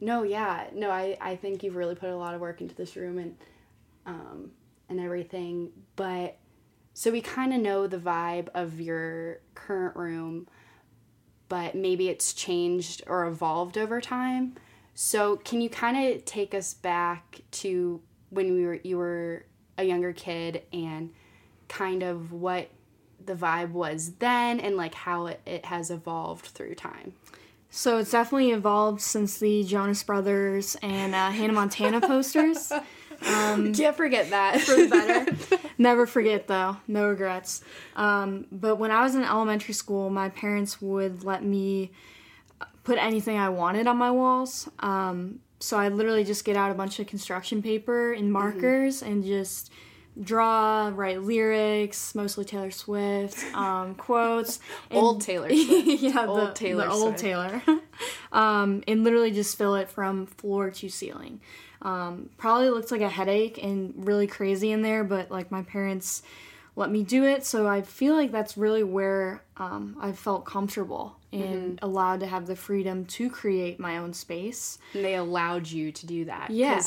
No, 0.00 0.22
yeah, 0.24 0.66
no. 0.74 0.90
I 0.90 1.16
I 1.20 1.36
think 1.36 1.62
you've 1.62 1.74
really 1.74 1.94
put 1.94 2.10
a 2.10 2.16
lot 2.16 2.34
of 2.34 2.40
work 2.42 2.60
into 2.60 2.74
this 2.74 2.96
room 2.96 3.16
and 3.18 3.34
um 4.04 4.50
and 4.90 5.00
everything. 5.00 5.70
But 5.96 6.36
so 6.92 7.10
we 7.10 7.20
kind 7.22 7.54
of 7.54 7.60
know 7.60 7.86
the 7.86 7.96
vibe 7.98 8.48
of 8.54 8.78
your 8.80 9.38
current 9.54 9.96
room, 9.96 10.46
but 11.48 11.74
maybe 11.74 12.08
it's 12.08 12.32
changed 12.32 13.02
or 13.06 13.26
evolved 13.26 13.78
over 13.78 14.00
time. 14.00 14.56
So 14.94 15.36
can 15.36 15.60
you 15.60 15.70
kind 15.70 16.12
of 16.12 16.24
take 16.24 16.54
us 16.54 16.74
back 16.74 17.40
to 17.52 18.00
when 18.30 18.54
we 18.54 18.66
were 18.66 18.80
you 18.82 18.98
were 18.98 19.44
a 19.76 19.84
younger 19.84 20.12
kid 20.12 20.62
and 20.72 21.10
kind 21.68 22.02
of 22.02 22.32
what 22.32 22.68
the 23.24 23.34
vibe 23.34 23.70
was 23.70 24.14
then 24.18 24.58
and 24.58 24.76
like 24.76 24.94
how 24.94 25.26
it, 25.26 25.40
it 25.46 25.64
has 25.66 25.90
evolved 25.90 26.46
through 26.46 26.74
time. 26.74 27.12
So 27.70 27.98
it's 27.98 28.10
definitely 28.10 28.50
evolved 28.50 29.00
since 29.00 29.38
the 29.38 29.62
Jonas 29.62 30.02
Brothers 30.02 30.76
and 30.82 31.14
uh, 31.14 31.30
Hannah 31.30 31.52
Montana 31.52 32.00
posters. 32.00 32.72
Can't 33.22 33.96
forget 33.96 34.30
that. 34.30 34.60
For 34.60 34.76
the 34.76 34.88
better. 34.88 35.58
Never 35.78 36.06
forget 36.06 36.46
though, 36.46 36.76
no 36.86 37.08
regrets. 37.08 37.62
Um, 37.96 38.46
but 38.52 38.76
when 38.76 38.90
I 38.90 39.02
was 39.02 39.14
in 39.14 39.24
elementary 39.24 39.74
school, 39.74 40.10
my 40.10 40.28
parents 40.28 40.80
would 40.80 41.24
let 41.24 41.44
me 41.44 41.90
put 42.84 42.98
anything 42.98 43.36
I 43.38 43.48
wanted 43.48 43.86
on 43.86 43.96
my 43.96 44.10
walls. 44.10 44.68
Um, 44.80 45.40
so 45.60 45.78
I 45.78 45.88
literally 45.88 46.24
just 46.24 46.44
get 46.44 46.56
out 46.56 46.70
a 46.70 46.74
bunch 46.74 47.00
of 47.00 47.06
construction 47.06 47.62
paper 47.62 48.12
and 48.12 48.32
markers 48.32 49.02
and 49.02 49.24
just 49.24 49.70
draw, 50.22 50.90
write 50.94 51.22
lyrics, 51.22 52.14
mostly 52.14 52.44
Taylor 52.44 52.70
Swift, 52.70 53.44
um, 53.54 53.94
quotes. 53.94 54.60
and- 54.90 54.98
Old 54.98 55.20
Taylor 55.20 55.48
Swift. 55.48 55.86
yeah, 56.02 56.12
the, 56.12 56.28
Old 56.28 56.56
Taylor 56.56 56.84
the 56.86 56.90
old. 56.92 57.16
Taylor. 57.16 57.62
um, 58.32 58.82
and 58.88 59.04
literally 59.04 59.30
just 59.30 59.56
fill 59.56 59.74
it 59.76 59.88
from 59.90 60.26
floor 60.26 60.70
to 60.70 60.88
ceiling. 60.88 61.40
Um, 61.82 62.30
probably 62.38 62.70
looked 62.70 62.90
like 62.90 63.00
a 63.02 63.08
headache 63.08 63.62
and 63.62 63.94
really 63.96 64.26
crazy 64.26 64.72
in 64.72 64.82
there, 64.82 65.04
but 65.04 65.30
like 65.30 65.50
my 65.50 65.62
parents 65.62 66.22
let 66.74 66.90
me 66.92 67.02
do 67.02 67.24
it, 67.24 67.44
so 67.44 67.66
I 67.66 67.82
feel 67.82 68.14
like 68.14 68.30
that's 68.30 68.56
really 68.56 68.84
where 68.84 69.42
um, 69.56 69.96
I 70.00 70.12
felt 70.12 70.44
comfortable 70.44 71.16
and 71.32 71.42
Mm-hmm. 71.78 71.84
allowed 71.84 72.20
to 72.20 72.26
have 72.26 72.46
the 72.46 72.56
freedom 72.56 73.04
to 73.06 73.28
create 73.28 73.78
my 73.80 73.98
own 73.98 74.12
space. 74.14 74.78
And 74.94 75.04
they 75.04 75.16
allowed 75.16 75.66
you 75.68 75.92
to 75.92 76.06
do 76.06 76.24
that. 76.26 76.50
Yeah. 76.50 76.80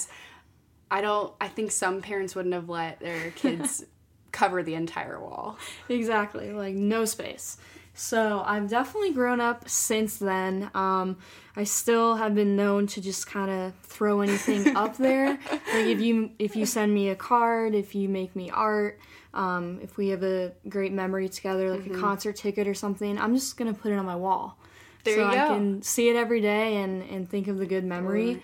I 0.91 0.99
don't. 1.01 1.33
I 1.39 1.47
think 1.47 1.71
some 1.71 2.01
parents 2.01 2.35
wouldn't 2.35 2.53
have 2.53 2.69
let 2.69 2.99
their 2.99 3.31
kids 3.31 3.85
cover 4.31 4.61
the 4.61 4.75
entire 4.75 5.19
wall. 5.19 5.57
Exactly, 5.89 6.51
like 6.51 6.75
no 6.75 7.05
space. 7.05 7.57
So 7.93 8.43
I've 8.45 8.69
definitely 8.69 9.11
grown 9.11 9.41
up 9.41 9.67
since 9.67 10.17
then. 10.17 10.69
Um, 10.73 11.17
I 11.55 11.65
still 11.65 12.15
have 12.15 12.33
been 12.35 12.55
known 12.55 12.87
to 12.87 13.01
just 13.01 13.27
kind 13.27 13.51
of 13.51 13.73
throw 13.83 14.21
anything 14.21 14.75
up 14.75 14.97
there. 14.97 15.39
Like 15.73 15.85
if 15.85 16.01
you 16.01 16.31
if 16.37 16.55
you 16.57 16.65
send 16.65 16.93
me 16.93 17.09
a 17.09 17.15
card, 17.15 17.73
if 17.73 17.95
you 17.95 18.09
make 18.09 18.35
me 18.35 18.49
art, 18.49 18.99
um, 19.33 19.79
if 19.81 19.95
we 19.95 20.09
have 20.09 20.23
a 20.23 20.51
great 20.67 20.91
memory 20.91 21.29
together, 21.29 21.71
like 21.71 21.87
a 21.87 21.97
concert 21.97 22.35
ticket 22.35 22.67
or 22.67 22.73
something, 22.73 23.17
I'm 23.17 23.33
just 23.33 23.55
gonna 23.55 23.73
put 23.73 23.93
it 23.93 23.95
on 23.95 24.05
my 24.05 24.17
wall. 24.17 24.57
There 25.05 25.15
you 25.15 25.21
go. 25.21 25.31
so 25.31 25.31
I 25.31 25.47
go. 25.47 25.53
can 25.53 25.81
see 25.81 26.09
it 26.09 26.15
every 26.17 26.41
day 26.41 26.77
and, 26.77 27.01
and 27.03 27.29
think 27.29 27.47
of 27.47 27.57
the 27.57 27.65
good 27.65 27.85
memory. 27.85 28.43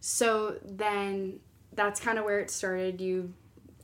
So 0.00 0.56
then 0.64 1.40
that's 1.72 2.00
kind 2.00 2.18
of 2.18 2.24
where 2.24 2.40
it 2.40 2.50
started. 2.50 3.00
You 3.00 3.32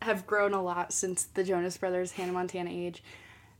have 0.02 0.26
grown 0.26 0.54
a 0.54 0.62
lot 0.62 0.92
since 0.92 1.24
the 1.24 1.44
Jonas 1.44 1.76
Brothers 1.76 2.12
Hannah 2.12 2.32
Montana 2.32 2.70
age. 2.70 3.02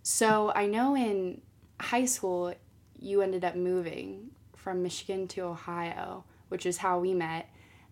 So 0.02 0.52
I 0.54 0.66
know 0.66 0.96
in 0.96 1.40
high 1.80 2.04
school 2.04 2.54
you 2.98 3.22
ended 3.22 3.44
up 3.44 3.56
moving 3.56 4.30
from 4.56 4.82
Michigan 4.82 5.26
to 5.28 5.42
Ohio, 5.42 6.24
which 6.48 6.66
is 6.66 6.78
how 6.78 6.98
we 6.98 7.14
met. 7.14 7.48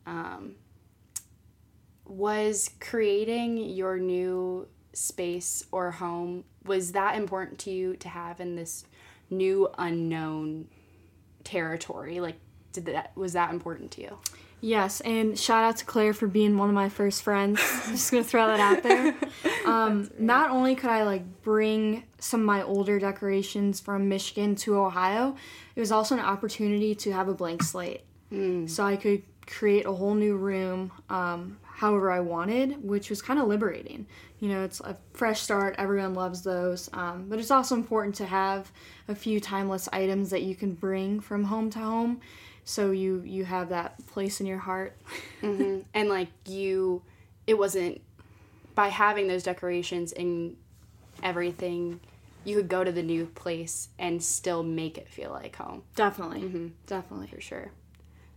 Um, 0.07 0.55
was 2.05 2.71
creating 2.81 3.59
your 3.59 3.99
new 3.99 4.67
space 4.93 5.65
or 5.71 5.93
home 5.93 6.45
was 6.65 6.93
that 6.93 7.17
important 7.17 7.59
to 7.61 7.71
you 7.71 7.95
to 7.97 8.09
have 8.09 8.41
in 8.41 8.57
this 8.57 8.85
new 9.31 9.69
unknown 9.79 10.67
territory 11.45 12.19
like 12.19 12.35
did 12.73 12.87
that 12.87 13.13
was 13.17 13.35
that 13.35 13.53
important 13.53 13.93
to 13.93 14.03
you 14.03 14.19
Yes, 14.61 15.01
and 15.01 15.39
shout 15.39 15.65
out 15.65 15.77
to 15.79 15.85
Claire 15.85 16.13
for 16.13 16.27
being 16.27 16.59
one 16.59 16.69
of 16.69 16.75
my 16.75 16.89
first 16.89 17.23
friends. 17.23 17.61
just 17.89 18.11
gonna 18.11 18.25
throw 18.25 18.47
that 18.47 18.61
out 18.61 18.83
there. 18.83 19.15
Um, 19.67 20.11
Not 20.19 20.51
only 20.51 20.75
could 20.75 20.89
I 20.91 21.05
like 21.05 21.43
bring 21.43 22.05
some 22.19 22.41
of 22.41 22.47
my 22.47 22.63
older 22.63 22.99
decorations 22.99 23.79
from 23.79 24.09
Michigan 24.09 24.57
to 24.57 24.77
Ohio, 24.79 25.37
it 25.77 25.81
was 25.81 25.93
also 25.93 26.15
an 26.15 26.21
opportunity 26.21 26.95
to 26.95 27.13
have 27.13 27.29
a 27.29 27.35
blank 27.35 27.63
slate. 27.63 28.01
So 28.67 28.85
I 28.85 28.97
could 28.97 29.23
create 29.47 29.85
a 29.87 29.93
whole 29.93 30.15
new 30.15 30.37
room 30.37 30.91
um, 31.11 31.59
however 31.65 32.11
I 32.11 32.21
wanted, 32.21 32.83
which 32.83 33.11
was 33.11 33.21
kind 33.21 33.39
of 33.39 33.49
liberating. 33.49 34.07
You 34.39 34.49
know, 34.49 34.65
it's 34.65 34.81
a 34.81 34.97
fresh 35.13 35.41
start. 35.41 35.75
Everyone 35.79 36.15
loves 36.15 36.43
those, 36.43 36.89
um, 36.93 37.27
but 37.29 37.39
it's 37.39 37.51
also 37.51 37.75
important 37.75 38.15
to 38.17 38.27
have 38.27 38.73
a 39.09 39.15
few 39.15 39.41
timeless 39.41 39.89
items 39.93 40.31
that 40.31 40.43
you 40.43 40.55
can 40.55 40.75
bring 40.75 41.21
from 41.21 41.45
home 41.45 41.71
to 41.71 41.79
home 41.79 42.21
so 42.71 42.93
you 42.93 43.21
you 43.27 43.45
have 43.45 43.71
that 43.71 44.07
place 44.07 44.41
in 44.41 44.47
your 44.47 44.59
heart. 44.59 44.97
Mm-hmm. 45.43 45.81
And 45.95 46.11
like 46.11 46.29
you 46.47 47.01
it 47.47 47.55
wasn't 47.55 48.03
by 48.75 48.89
having 48.89 49.27
those 49.27 49.43
decorations 49.43 50.13
and 50.13 50.55
everything 51.23 51.99
you 52.45 52.57
could 52.57 52.69
go 52.69 52.85
to 52.85 52.93
the 52.93 53.03
new 53.03 53.25
place 53.25 53.89
and 53.99 54.23
still 54.23 54.63
make 54.63 54.99
it 54.99 55.09
feel 55.09 55.31
like 55.31 55.57
home. 55.57 55.83
Definitely. 55.97 56.43
Mm-hmm. 56.43 56.67
Definitely. 56.87 57.29
For 57.29 57.41
sure. 57.41 57.71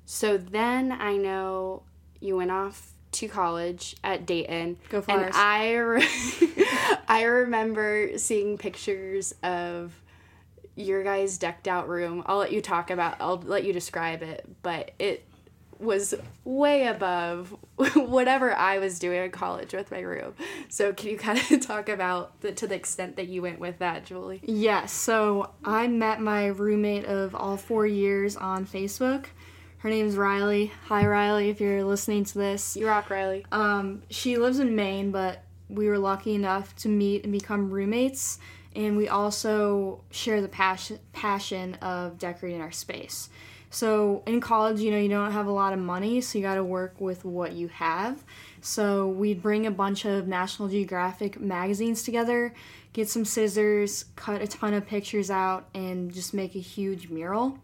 So 0.06 0.38
then 0.38 0.94
i 0.94 1.18
know 1.18 1.84
you 2.22 2.38
went 2.38 2.52
off 2.52 2.94
to 3.12 3.28
college 3.28 3.98
at 4.02 4.26
dayton. 4.26 4.78
Go 4.88 5.00
and 5.00 5.06
Flyers. 5.06 5.34
i 5.36 5.74
re- 5.76 6.08
i 7.10 7.24
remember 7.24 8.18
seeing 8.18 8.58
pictures 8.58 9.36
of 9.44 9.92
your 10.76 11.04
guys 11.04 11.38
decked 11.38 11.68
out 11.68 11.88
room 11.88 12.24
i'll 12.26 12.38
let 12.38 12.52
you 12.52 12.62
talk 12.62 12.90
about 12.90 13.16
i'll 13.20 13.38
let 13.46 13.64
you 13.64 13.72
describe 13.74 14.22
it 14.24 14.46
but 14.64 14.92
it 15.00 15.26
was 15.80 16.16
way 16.46 16.88
above 16.88 17.54
whatever 17.96 18.54
I 18.56 18.78
was 18.78 19.00
doing 19.00 19.22
in 19.22 19.32
college 19.32 19.74
with 19.74 19.92
my 19.92 20.00
room. 20.00 20.34
So 20.70 20.94
can 20.94 21.10
you 21.10 21.18
kind 21.18 21.38
of 21.52 21.60
talk 21.66 21.90
about 21.90 22.40
the 22.40 22.54
to 22.54 22.68
the 22.68 22.76
extent 22.76 23.18
that 23.18 23.28
you 23.28 23.42
went 23.42 23.60
with 23.60 23.80
that, 23.80 24.06
Julie? 24.06 24.40
yes 24.44 24.94
so 24.94 25.50
i 25.66 25.88
met 25.88 26.22
my 26.22 26.46
roommate 26.46 27.06
of 27.06 27.36
all 27.36 27.58
four 27.58 27.86
years 27.86 28.38
on 28.38 28.66
facebook 28.66 29.26
her 29.80 29.90
name's 29.90 30.16
riley 30.16 30.72
hi 30.86 31.06
riley 31.06 31.50
if 31.50 31.60
you're 31.60 31.84
listening 31.84 32.24
to 32.24 32.38
this 32.38 32.78
You 32.78 32.88
rock, 32.88 33.10
Riley. 33.10 33.46
um, 33.52 34.04
she 34.10 34.38
lives 34.38 34.60
in 34.60 34.76
maine 34.78 35.12
but 35.12 35.44
we 35.68 35.88
were 35.90 35.98
lucky 36.00 36.34
enough 36.36 36.74
to 36.78 36.88
meet 36.88 37.24
and 37.24 37.34
become 37.34 37.70
roommates 37.72 38.38
and 38.76 38.98
we 38.98 39.08
also 39.08 40.02
share 40.12 40.42
the 40.42 40.48
passion 40.48 41.00
passion 41.12 41.76
of 41.76 42.18
decorating 42.18 42.62
our 42.62 42.72
space. 42.72 43.30
So 43.70 44.24
in 44.28 44.40
college 44.42 44.80
you 44.80 44.92
know 44.92 44.98
you 44.98 45.10
don't 45.10 45.32
have 45.32 45.48
a 45.48 45.52
lot 45.52 45.74
of 45.74 45.80
money 45.80 46.22
so 46.22 46.38
you 46.38 46.44
got 46.44 46.56
to 46.56 46.64
work 46.64 47.00
with 47.00 47.26
what 47.26 47.54
you 47.54 47.68
have. 47.70 48.24
So 48.62 49.08
we'd 49.08 49.42
bring 49.42 49.66
a 49.66 49.72
bunch 49.72 50.06
of 50.06 50.28
national 50.28 50.70
geographic 50.70 51.40
magazines 51.40 52.04
together 52.04 52.54
get 52.94 53.10
some 53.10 53.26
scissors 53.26 54.06
cut 54.16 54.42
a 54.42 54.48
ton 54.48 54.74
of 54.74 54.86
pictures 54.86 55.32
out 55.32 55.68
and 55.74 56.14
just 56.14 56.34
make 56.34 56.56
a 56.56 56.60
huge 56.60 57.10
mural. 57.10 57.58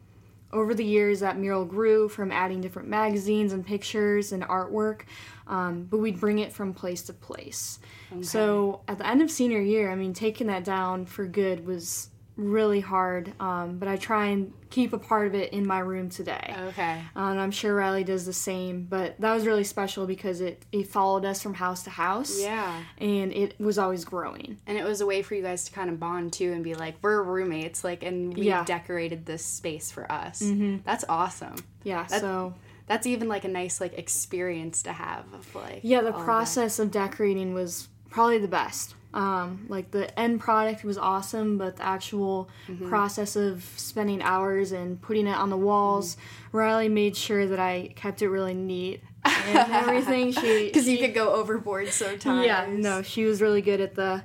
Over 0.51 0.73
the 0.73 0.83
years 0.83 1.19
that 1.19 1.37
mural 1.37 1.63
grew 1.63 2.09
from 2.09 2.31
adding 2.31 2.59
different 2.59 2.89
magazines 2.89 3.53
and 3.53 3.63
pictures 3.63 4.31
and 4.31 4.43
artwork 4.43 5.01
um, 5.49 5.87
but 5.89 5.97
we'd 5.97 6.19
bring 6.19 6.39
it 6.39 6.53
from 6.53 6.73
place 6.73 7.01
to 7.03 7.13
place 7.13 7.79
so 8.21 8.81
at 8.87 8.97
the 8.97 9.07
end 9.07 9.21
of 9.21 9.29
senior 9.31 9.61
year 9.61 9.91
i 9.91 9.95
mean 9.95 10.13
taking 10.13 10.47
that 10.47 10.63
down 10.63 11.05
for 11.05 11.25
good 11.25 11.65
was 11.65 12.09
really 12.35 12.79
hard 12.79 13.33
um, 13.41 13.77
but 13.79 13.89
i 13.89 13.97
try 13.97 14.27
and 14.27 14.53
keep 14.69 14.93
a 14.93 14.97
part 14.97 15.27
of 15.27 15.35
it 15.35 15.51
in 15.51 15.67
my 15.67 15.79
room 15.79 16.09
today 16.09 16.55
Okay. 16.69 17.01
And 17.15 17.37
i'm 17.39 17.51
sure 17.51 17.75
riley 17.75 18.05
does 18.05 18.25
the 18.25 18.31
same 18.31 18.85
but 18.89 19.19
that 19.19 19.33
was 19.33 19.45
really 19.45 19.65
special 19.65 20.05
because 20.07 20.39
it, 20.39 20.63
it 20.71 20.87
followed 20.87 21.25
us 21.25 21.43
from 21.43 21.53
house 21.53 21.83
to 21.83 21.89
house 21.89 22.39
Yeah. 22.39 22.81
and 22.97 23.33
it 23.33 23.59
was 23.59 23.77
always 23.77 24.05
growing 24.05 24.57
And 24.67 24.77
it 24.77 24.85
was 24.85 25.01
a 25.01 25.05
way 25.05 25.21
for 25.21 25.35
you 25.35 25.41
guys 25.43 25.65
to 25.65 25.73
kind 25.73 25.89
of 25.89 25.99
bond 25.99 26.31
too 26.31 26.53
and 26.53 26.63
be 26.63 26.75
like, 26.75 26.95
we're 27.01 27.21
roommates, 27.23 27.83
like, 27.83 28.03
and 28.03 28.33
we 28.37 28.45
Yeah. 28.47 28.63
decorated 28.63 29.25
this 29.25 29.43
space 29.43 29.91
for 29.91 30.09
us. 30.09 30.41
Mm-hmm. 30.41 30.77
That's 30.85 31.03
awesome. 31.09 31.55
yeah 31.83 32.05
so 32.07 32.53
That's 32.87 33.05
even 33.05 33.27
like 33.27 33.43
a 33.43 33.49
nice 33.49 33.81
like 33.81 33.97
experience 33.97 34.83
to 34.83 34.93
have 34.93 35.25
of 35.33 35.53
like 35.55 35.81
Yeah, 35.83 36.01
the 36.01 36.13
all 36.13 36.19
of 36.19 36.25
process 36.25 36.79
of 36.79 36.89
decorating 36.91 37.53
was 37.53 37.89
probably 38.09 38.39
the 38.39 38.47
best. 38.47 38.95
Um, 39.11 39.65
like 39.69 39.89
the 39.89 40.17
end 40.19 40.39
product 40.39 40.83
was 40.83 40.97
awesome, 40.97 41.57
but 41.57 41.77
the 41.77 41.83
actual 41.85 42.49
Mm-hmm. 42.67 42.87
process 42.89 43.35
of 43.35 43.63
spending 43.75 44.21
hours 44.21 44.71
and 44.71 45.01
putting 45.01 45.25
it 45.27 45.35
on 45.35 45.49
the 45.49 45.57
walls, 45.57 46.15
Mm-hmm. 46.15 46.57
Riley 46.57 46.89
made 46.89 47.15
sure 47.15 47.47
that 47.47 47.59
I 47.59 47.91
kept 47.95 48.21
it 48.21 48.29
really 48.29 48.53
neat 48.53 49.01
and 49.25 49.57
everything. 49.73 50.31
She 50.39 50.65
because 50.67 50.87
you 50.87 50.97
could 50.99 51.13
go 51.15 51.33
overboard 51.33 51.89
sometimes. 51.89 52.45
yeah, 52.45 52.67
no, 52.69 53.01
she 53.01 53.25
was 53.25 53.41
really 53.41 53.61
good 53.61 53.81
at 53.81 53.95
the 53.95 54.23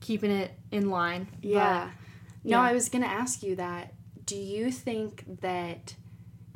keeping 0.00 0.30
it 0.32 0.52
in 0.72 0.90
line. 0.90 1.28
But 1.40 1.44
Yeah. 1.48 1.90
No, 2.44 2.50
yeah. 2.58 2.60
I 2.62 2.72
was 2.72 2.88
going 2.88 3.02
to 3.02 3.10
ask 3.10 3.42
you 3.42 3.56
that. 3.56 3.94
Do 4.24 4.36
you 4.36 4.70
think 4.70 5.24
that 5.40 5.94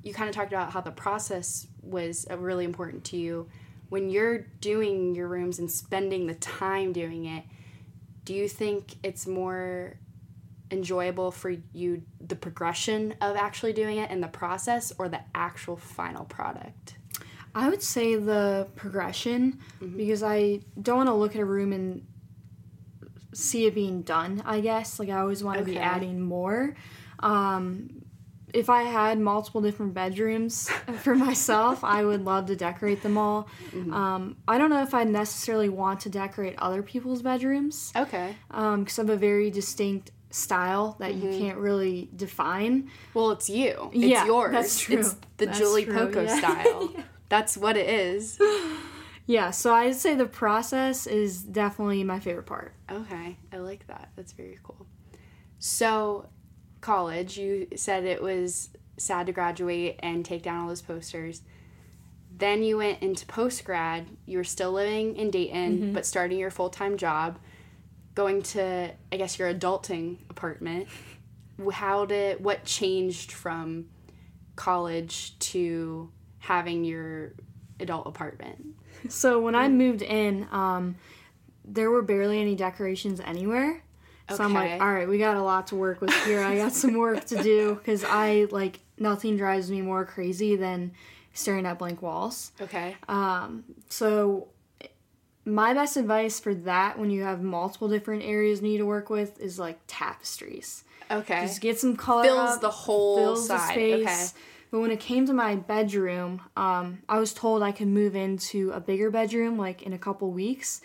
you 0.02 0.12
kind 0.12 0.28
of 0.28 0.34
talked 0.34 0.52
about 0.52 0.72
how 0.72 0.80
the 0.80 0.90
process 0.90 1.66
was 1.80 2.26
uh, 2.30 2.36
really 2.38 2.64
important 2.64 3.04
to 3.04 3.16
you 3.16 3.48
when 3.92 4.08
you're 4.08 4.38
doing 4.38 5.14
your 5.14 5.28
rooms 5.28 5.58
and 5.58 5.70
spending 5.70 6.26
the 6.26 6.34
time 6.36 6.94
doing 6.94 7.26
it? 7.26 7.44
Do 8.24 8.32
you 8.32 8.48
think 8.48 8.94
it's 9.02 9.26
more 9.26 9.98
enjoyable 10.70 11.30
for 11.30 11.50
you 11.74 12.00
the 12.18 12.34
progression 12.34 13.14
of 13.20 13.36
actually 13.36 13.74
doing 13.74 13.98
it 13.98 14.10
and 14.10 14.22
the 14.22 14.28
process 14.28 14.94
or 14.96 15.10
the 15.10 15.20
actual 15.34 15.76
final 15.76 16.24
product? 16.24 16.94
I 17.54 17.68
would 17.68 17.82
say 17.82 18.16
the 18.16 18.66
progression 18.76 19.58
because 19.94 20.22
I 20.22 20.60
don't 20.80 20.96
want 20.96 21.08
to 21.10 21.14
look 21.14 21.34
at 21.34 21.42
a 21.42 21.44
room 21.44 21.74
and 21.74 22.06
see 23.34 23.66
it 23.66 23.74
being 23.74 24.00
done, 24.00 24.42
I 24.46 24.60
guess. 24.60 24.98
Like 24.98 25.10
I 25.10 25.18
always 25.18 25.44
want 25.44 25.58
to 25.58 25.64
be 25.66 25.76
adding 25.76 26.18
more. 26.18 26.76
Um 27.20 28.01
if 28.52 28.68
I 28.68 28.82
had 28.82 29.18
multiple 29.18 29.60
different 29.60 29.94
bedrooms 29.94 30.68
for 31.00 31.14
myself, 31.14 31.82
I 31.84 32.04
would 32.04 32.24
love 32.24 32.46
to 32.46 32.56
decorate 32.56 33.02
them 33.02 33.16
all. 33.16 33.48
Mm-hmm. 33.70 33.92
Um, 33.92 34.36
I 34.46 34.58
don't 34.58 34.70
know 34.70 34.82
if 34.82 34.94
I 34.94 35.04
necessarily 35.04 35.68
want 35.68 36.00
to 36.00 36.08
decorate 36.08 36.54
other 36.58 36.82
people's 36.82 37.22
bedrooms 37.22 37.92
Okay. 37.96 38.36
Um, 38.50 38.84
because 38.84 38.98
I 38.98 39.02
have 39.02 39.10
a 39.10 39.16
very 39.16 39.50
distinct 39.50 40.10
style 40.30 40.96
that 40.98 41.14
you 41.14 41.28
mm-hmm. 41.30 41.38
can't 41.38 41.58
really 41.58 42.08
define. 42.16 42.90
Well, 43.14 43.30
it's 43.32 43.48
you. 43.50 43.90
It's 43.92 44.04
Yeah, 44.04 44.24
yours. 44.26 44.52
that's 44.52 44.80
true. 44.80 44.98
It's 44.98 45.14
the 45.36 45.46
That's 45.46 45.58
Julie 45.58 45.84
true, 45.84 45.94
Poco 45.94 46.22
yeah. 46.22 46.38
style. 46.38 46.94
That's 47.28 47.56
what 47.56 47.78
it 47.78 47.88
is. 47.88 48.38
Yeah, 49.26 49.52
so 49.52 49.72
I'd 49.72 49.94
say 49.94 50.14
the 50.14 50.26
process 50.26 51.06
is 51.06 51.42
definitely 51.42 52.04
my 52.04 52.20
favorite 52.20 52.44
part. 52.44 52.74
Okay, 52.90 53.38
I 53.52 53.56
like 53.56 53.86
that. 53.86 54.10
That's 54.16 54.32
very 54.32 54.58
cool. 54.62 54.86
So, 55.58 56.28
college, 56.82 57.38
you 57.38 57.68
said 57.76 58.04
it 58.04 58.20
was 58.20 58.68
sad 58.98 59.26
to 59.26 59.32
graduate 59.32 59.98
and 60.00 60.24
take 60.24 60.42
down 60.42 60.60
all 60.60 60.68
those 60.68 60.82
posters. 60.82 61.40
Then 62.36 62.62
you 62.62 62.76
went 62.78 63.02
into 63.02 63.24
post 63.24 63.64
grad. 63.64 64.06
You 64.26 64.38
were 64.38 64.44
still 64.44 64.72
living 64.72 65.16
in 65.16 65.30
Dayton, 65.30 65.92
but 65.94 66.04
starting 66.04 66.38
your 66.38 66.50
full 66.50 66.68
time 66.70 66.96
job, 66.98 67.38
going 68.14 68.42
to, 68.42 68.90
I 69.10 69.16
guess, 69.16 69.38
your 69.38 69.52
adulting 69.52 70.18
apartment. 70.28 70.88
How 71.72 72.04
did, 72.04 72.42
what 72.42 72.64
changed 72.64 73.32
from 73.32 73.86
college 74.56 75.38
to 75.38 76.10
having 76.38 76.84
your 76.84 77.32
adult 77.80 78.06
apartment? 78.06 78.66
So 79.08 79.40
when 79.40 79.54
I 79.54 79.68
moved 79.68 80.02
in, 80.02 80.48
um, 80.50 80.96
there 81.64 81.90
were 81.90 82.02
barely 82.02 82.40
any 82.40 82.54
decorations 82.56 83.20
anywhere. 83.20 83.84
So 84.30 84.42
I'm 84.44 84.54
like, 84.54 84.80
all 84.80 84.92
right, 84.92 85.08
we 85.08 85.18
got 85.18 85.36
a 85.36 85.42
lot 85.42 85.66
to 85.68 85.76
work 85.76 86.00
with 86.00 86.12
here. 86.24 86.40
I 86.42 86.56
got 86.56 86.72
some 86.72 86.94
work 86.94 87.24
to 87.26 87.42
do 87.42 87.74
because 87.76 88.04
I 88.04 88.46
like 88.50 88.80
nothing 88.98 89.36
drives 89.36 89.70
me 89.70 89.82
more 89.82 90.04
crazy 90.04 90.56
than 90.56 90.92
staring 91.34 91.66
at 91.66 91.78
blank 91.78 92.02
walls. 92.02 92.52
Okay. 92.60 92.96
Um, 93.08 93.64
So 93.88 94.48
my 95.44 95.74
best 95.74 95.96
advice 95.96 96.38
for 96.38 96.54
that 96.54 96.98
when 96.98 97.10
you 97.10 97.22
have 97.22 97.42
multiple 97.42 97.88
different 97.88 98.22
areas 98.22 98.60
you 98.60 98.68
need 98.68 98.78
to 98.78 98.86
work 98.86 99.10
with 99.10 99.40
is 99.40 99.58
like 99.58 99.78
tapestries. 99.86 100.84
Okay. 101.10 101.40
Just 101.42 101.60
get 101.60 101.78
some 101.78 101.96
color. 101.96 102.24
Fills 102.24 102.50
up, 102.56 102.60
the 102.60 102.70
whole 102.70 103.16
fills 103.16 103.46
side. 103.46 103.68
The 103.70 103.72
space. 103.72 104.02
Okay. 104.04 104.42
But 104.70 104.80
when 104.80 104.90
it 104.90 105.00
came 105.00 105.26
to 105.26 105.34
my 105.34 105.56
bedroom, 105.56 106.40
um, 106.56 107.02
I 107.06 107.18
was 107.18 107.34
told 107.34 107.62
I 107.62 107.72
could 107.72 107.88
move 107.88 108.16
into 108.16 108.70
a 108.70 108.80
bigger 108.80 109.10
bedroom 109.10 109.58
like 109.58 109.82
in 109.82 109.92
a 109.92 109.98
couple 109.98 110.30
weeks. 110.30 110.80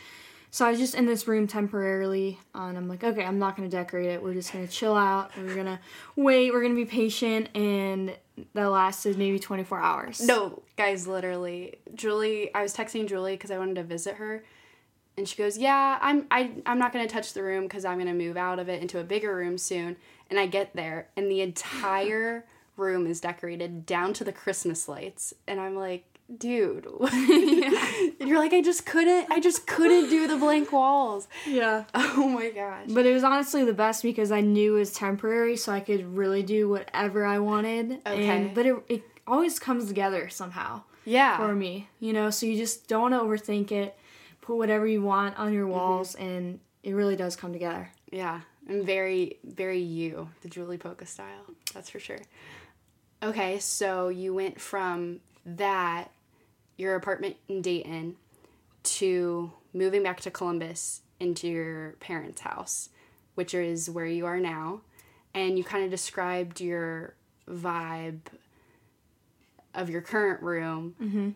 So 0.49 0.65
I 0.65 0.71
was 0.71 0.79
just 0.79 0.95
in 0.95 1.05
this 1.05 1.27
room 1.27 1.45
temporarily, 1.45 2.39
uh, 2.55 2.63
and 2.63 2.77
I'm 2.77 2.87
like, 2.87 3.03
okay, 3.03 3.23
I'm 3.23 3.37
not 3.37 3.55
gonna 3.55 3.69
decorate 3.69 4.07
it. 4.07 4.23
We're 4.23 4.33
just 4.33 4.51
gonna 4.51 4.67
chill 4.67 4.95
out. 4.95 5.31
We're 5.37 5.55
gonna 5.55 5.79
wait. 6.15 6.51
We're 6.53 6.61
gonna 6.61 6.73
be 6.73 6.85
patient, 6.85 7.49
and 7.53 8.15
that 8.53 8.65
lasted 8.65 9.17
maybe 9.17 9.39
24 9.39 9.79
hours. 9.79 10.21
No, 10.21 10.63
guys, 10.77 11.05
literally, 11.07 11.75
Julie. 11.93 12.53
I 12.55 12.61
was 12.61 12.75
texting 12.75 13.07
Julie 13.07 13.33
because 13.33 13.51
I 13.51 13.57
wanted 13.57 13.75
to 13.75 13.83
visit 13.83 14.15
her, 14.15 14.43
and 15.17 15.27
she 15.27 15.35
goes, 15.35 15.57
"Yeah, 15.57 15.99
I'm. 16.01 16.25
I, 16.31 16.51
I'm 16.65 16.79
not 16.79 16.93
gonna 16.93 17.07
touch 17.07 17.33
the 17.33 17.43
room 17.43 17.63
because 17.63 17.83
I'm 17.83 17.97
gonna 17.97 18.13
move 18.13 18.37
out 18.37 18.59
of 18.59 18.69
it 18.69 18.81
into 18.81 18.99
a 18.99 19.03
bigger 19.03 19.35
room 19.35 19.57
soon." 19.57 19.97
And 20.29 20.39
I 20.39 20.45
get 20.45 20.75
there, 20.75 21.07
and 21.15 21.29
the 21.29 21.41
entire 21.41 22.45
room 22.77 23.05
is 23.07 23.19
decorated 23.19 23.85
down 23.85 24.13
to 24.13 24.23
the 24.23 24.33
Christmas 24.33 24.87
lights, 24.87 25.33
and 25.47 25.59
I'm 25.59 25.75
like, 25.75 26.05
"Dude," 26.35 26.85
and 27.01 28.15
you're 28.19 28.39
like, 28.39 28.53
"I 28.53 28.61
just 28.61 28.85
couldn't. 28.85 29.31
I 29.31 29.39
just 29.39 29.67
couldn't 29.67 30.09
do 30.09 30.27
the 30.27 30.37
blank 30.37 30.71
walls." 30.71 31.27
Yeah. 31.45 31.85
Oh 32.19 32.27
my 32.27 32.49
gosh. 32.49 32.87
But 32.89 33.05
it 33.05 33.13
was 33.13 33.23
honestly 33.23 33.63
the 33.63 33.73
best 33.73 34.01
because 34.01 34.31
I 34.31 34.41
knew 34.41 34.75
it 34.75 34.79
was 34.79 34.93
temporary, 34.93 35.55
so 35.55 35.71
I 35.71 35.79
could 35.79 36.15
really 36.17 36.41
do 36.41 36.67
whatever 36.67 37.25
I 37.25 37.37
wanted. 37.39 37.99
Okay. 38.05 38.27
And 38.27 38.55
but 38.55 38.65
it 38.65 38.75
it 38.89 39.03
always 39.27 39.59
comes 39.59 39.87
together 39.87 40.29
somehow. 40.29 40.81
Yeah. 41.05 41.37
for 41.37 41.55
me, 41.55 41.87
you 42.01 42.11
know. 42.11 42.29
So 42.29 42.45
you 42.45 42.57
just 42.57 42.87
don't 42.87 43.11
overthink 43.11 43.71
it. 43.71 43.97
Put 44.41 44.57
whatever 44.57 44.85
you 44.85 45.01
want 45.01 45.37
on 45.37 45.53
your 45.53 45.63
mm-hmm. 45.63 45.73
walls, 45.73 46.15
and 46.15 46.59
it 46.83 46.93
really 46.93 47.15
does 47.15 47.35
come 47.35 47.53
together. 47.53 47.91
Yeah, 48.11 48.41
and 48.67 48.85
very, 48.85 49.37
very 49.43 49.79
you, 49.79 50.29
the 50.41 50.49
Julie 50.49 50.77
Polka 50.77 51.05
style. 51.05 51.45
That's 51.73 51.89
for 51.89 51.99
sure. 51.99 52.19
Okay, 53.23 53.59
so 53.59 54.09
you 54.09 54.33
went 54.33 54.59
from 54.59 55.21
that, 55.45 56.11
your 56.77 56.95
apartment 56.95 57.35
in 57.47 57.61
Dayton, 57.61 58.15
to 58.83 59.51
moving 59.73 60.03
back 60.03 60.21
to 60.21 60.31
Columbus 60.31 61.01
into 61.19 61.47
your 61.47 61.95
parents' 61.99 62.41
house, 62.41 62.89
which 63.35 63.53
is 63.53 63.89
where 63.89 64.05
you 64.05 64.25
are 64.25 64.39
now. 64.39 64.81
And 65.33 65.57
you 65.57 65.63
kind 65.63 65.83
of 65.83 65.91
described 65.91 66.61
your 66.61 67.15
vibe 67.49 68.21
of 69.73 69.89
your 69.89 70.01
current 70.01 70.41
room. 70.41 70.95
Mm-hmm. 71.01 71.29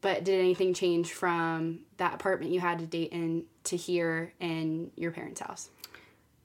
But 0.00 0.24
did 0.24 0.38
anything 0.38 0.74
change 0.74 1.12
from 1.12 1.80
that 1.96 2.14
apartment 2.14 2.52
you 2.52 2.60
had 2.60 2.78
to 2.78 2.86
Dayton 2.86 3.44
to 3.64 3.76
here 3.76 4.32
in 4.38 4.92
your 4.94 5.10
parents' 5.10 5.40
house? 5.40 5.70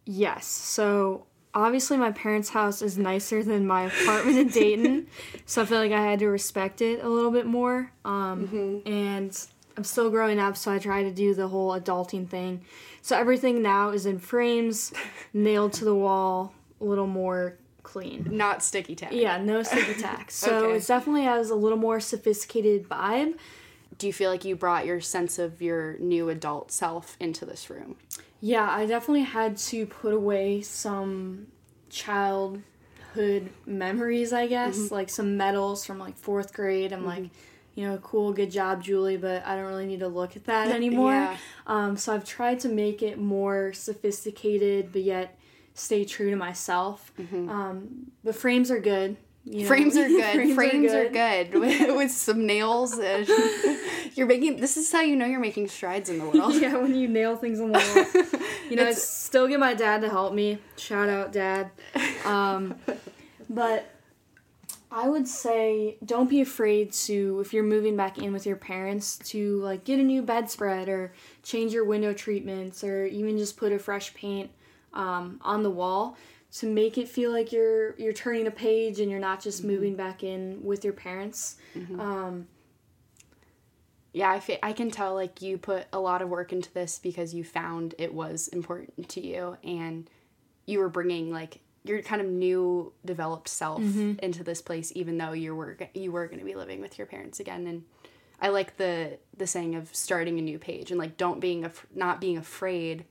Yes. 0.05 0.47
So 0.47 1.27
obviously, 1.53 1.97
my 1.97 2.11
parents' 2.11 2.49
house 2.49 2.81
is 2.81 2.97
nicer 2.97 3.43
than 3.43 3.65
my 3.67 3.83
apartment 3.83 4.37
in 4.37 4.47
Dayton, 4.49 5.07
so 5.45 5.61
I 5.61 5.65
feel 5.65 5.77
like 5.79 5.91
I 5.91 6.01
had 6.01 6.19
to 6.19 6.27
respect 6.27 6.81
it 6.81 7.03
a 7.03 7.09
little 7.09 7.31
bit 7.31 7.45
more. 7.45 7.91
Um, 8.05 8.81
And 8.85 9.47
I'm 9.77 9.83
still 9.83 10.09
growing 10.09 10.39
up, 10.39 10.55
so 10.57 10.71
I 10.71 10.79
try 10.79 11.03
to 11.03 11.11
do 11.11 11.33
the 11.33 11.47
whole 11.47 11.71
adulting 11.71 12.27
thing. 12.27 12.63
So 13.01 13.17
everything 13.17 13.61
now 13.61 13.89
is 13.89 14.05
in 14.05 14.19
frames, 14.19 14.93
nailed 15.33 15.73
to 15.73 15.85
the 15.85 15.95
wall, 15.95 16.53
a 16.79 16.83
little 16.83 17.07
more 17.07 17.57
clean. 17.81 18.27
Not 18.31 18.63
sticky 18.63 18.95
tack. 18.95 19.11
Yeah, 19.13 19.37
no 19.37 19.63
sticky 19.63 19.95
tack. 19.99 20.31
So 20.31 20.65
Okay. 20.67 20.77
it's 20.77 20.87
definitely 20.87 21.23
has 21.23 21.49
a 21.49 21.55
little 21.55 21.77
more 21.77 21.99
sophisticated 21.99 22.87
vibe. 22.87 23.35
Do 23.97 24.07
you 24.07 24.13
feel 24.13 24.31
like 24.31 24.43
you 24.45 24.55
brought 24.55 24.85
your 24.85 25.01
sense 25.01 25.37
of 25.37 25.61
your 25.61 25.97
new 25.99 26.29
adult 26.29 26.71
self 26.71 27.15
into 27.19 27.45
this 27.45 27.69
room? 27.69 27.95
Yeah, 28.45 28.69
I 28.69 28.85
definitely 28.85 29.21
had 29.23 29.55
to 29.71 29.85
put 29.85 30.13
away 30.13 30.61
some 30.63 31.47
childhood 31.89 33.49
memories, 33.65 34.33
I 34.33 34.47
guess, 34.47 34.77
Mm-hmm. 34.77 34.93
like 34.93 35.09
some 35.09 35.37
medals 35.37 35.85
from 35.85 35.97
like 35.97 36.17
fourth 36.17 36.53
grade. 36.53 36.91
I'm 36.91 37.05
like, 37.05 37.29
you 37.75 37.87
know, 37.87 37.97
cool, 37.99 38.33
good 38.33 38.51
job, 38.51 38.83
Julie, 38.83 39.15
but 39.15 39.45
I 39.45 39.55
don't 39.55 39.65
really 39.65 39.85
need 39.85 40.01
to 40.01 40.09
look 40.09 40.35
at 40.35 40.43
that 40.45 40.67
anymore. 40.79 41.13
Yeah. 41.13 41.37
Um, 41.67 41.95
so 41.95 42.13
I've 42.13 42.25
tried 42.25 42.59
to 42.61 42.69
make 42.69 43.01
it 43.01 43.17
more 43.17 43.71
sophisticated, 43.71 44.91
but 44.91 45.03
yet 45.03 45.39
stay 45.73 46.03
true 46.03 46.29
to 46.29 46.35
myself. 46.35 47.13
Um, 47.49 48.11
but 48.25 48.35
frames 48.35 48.69
are 48.69 48.79
good. 48.79 49.15
You 49.45 49.61
know. 49.61 49.67
Frames 49.67 49.97
are 49.97 50.07
good. 50.07 50.55
Frames, 50.55 50.93
are, 50.93 51.09
good. 51.09 51.51
good, 51.51 51.53
with, 51.61 51.95
with 51.95 52.11
some 52.11 52.45
nails. 52.45 52.97
And 52.97 53.27
you're 54.15 54.27
making. 54.27 54.57
This 54.57 54.77
is 54.77 54.91
how 54.91 55.01
you 55.01 55.15
know 55.15 55.25
you're 55.25 55.39
making 55.39 55.67
strides 55.67 56.09
in 56.09 56.19
the 56.19 56.25
world. 56.25 56.55
yeah, 56.55 56.75
when 56.77 56.95
you 56.95 57.07
nail 57.07 57.35
things 57.35 57.59
on 57.59 57.71
the 57.71 57.79
wall. 57.79 58.23
You 58.69 58.77
know, 58.77 58.87
I 58.87 58.93
still 58.93 59.47
get 59.47 59.59
my 59.59 59.73
dad 59.73 60.01
to 60.01 60.09
help 60.09 60.33
me. 60.33 60.59
Shout 60.77 61.09
out, 61.09 61.31
dad. 61.31 61.71
Um, 62.25 62.75
but 63.49 63.89
I 64.91 65.09
would 65.09 65.27
say 65.27 65.97
don't 66.05 66.29
be 66.29 66.41
afraid 66.41 66.93
to, 66.93 67.39
if 67.41 67.51
you're 67.51 67.63
moving 67.63 67.97
back 67.97 68.19
in 68.19 68.31
with 68.31 68.45
your 68.45 68.55
parents, 68.55 69.17
to 69.29 69.57
like 69.57 69.83
get 69.83 69.99
a 69.99 70.03
new 70.03 70.21
bedspread 70.21 70.87
or 70.87 71.13
change 71.41 71.73
your 71.73 71.83
window 71.83 72.13
treatments 72.13 72.83
or 72.83 73.05
even 73.05 73.37
just 73.37 73.57
put 73.57 73.71
a 73.71 73.79
fresh 73.79 74.13
paint 74.13 74.51
um, 74.93 75.39
on 75.43 75.63
the 75.63 75.69
wall 75.71 76.15
to 76.53 76.67
make 76.67 76.97
it 76.97 77.07
feel 77.07 77.31
like 77.31 77.51
you're 77.51 77.95
you're 77.97 78.13
turning 78.13 78.47
a 78.47 78.51
page 78.51 78.99
and 78.99 79.09
you're 79.09 79.19
not 79.19 79.41
just 79.41 79.59
mm-hmm. 79.59 79.71
moving 79.71 79.95
back 79.95 80.23
in 80.23 80.63
with 80.63 80.83
your 80.83 80.93
parents. 80.93 81.55
Mm-hmm. 81.75 81.99
Um, 81.99 82.47
Yeah, 84.13 84.29
I, 84.31 84.39
fe- 84.39 84.59
I 84.61 84.73
can 84.73 84.91
tell 84.91 85.15
like 85.15 85.41
you 85.41 85.57
put 85.57 85.87
a 85.91 85.99
lot 85.99 86.21
of 86.21 86.29
work 86.29 86.53
into 86.53 86.71
this 86.71 86.99
because 86.99 87.33
you 87.33 87.43
found 87.43 87.95
it 87.97 88.13
was 88.13 88.47
important 88.49 89.09
to 89.09 89.21
you 89.25 89.57
and 89.63 90.07
you 90.67 90.79
were 90.79 90.89
bringing 90.89 91.31
like 91.31 91.59
your 91.83 92.01
kind 92.03 92.21
of 92.21 92.27
new 92.27 92.93
developed 93.03 93.49
self 93.49 93.81
mm-hmm. 93.81 94.13
into 94.19 94.43
this 94.43 94.61
place 94.61 94.91
even 94.95 95.17
though 95.17 95.33
you 95.33 95.55
were 95.55 95.77
you 95.95 96.11
were 96.11 96.27
going 96.27 96.39
to 96.39 96.45
be 96.45 96.55
living 96.55 96.81
with 96.81 96.97
your 96.99 97.07
parents 97.07 97.39
again. 97.39 97.65
And 97.65 97.83
I 98.39 98.49
like 98.49 98.77
the 98.77 99.17
the 99.35 99.47
saying 99.47 99.73
of 99.73 99.93
starting 99.95 100.37
a 100.37 100.41
new 100.43 100.59
page 100.59 100.91
and 100.91 100.99
like 100.99 101.17
don't 101.17 101.39
being 101.39 101.65
af- 101.65 101.87
not 101.95 102.21
being 102.21 102.37
afraid 102.37 103.05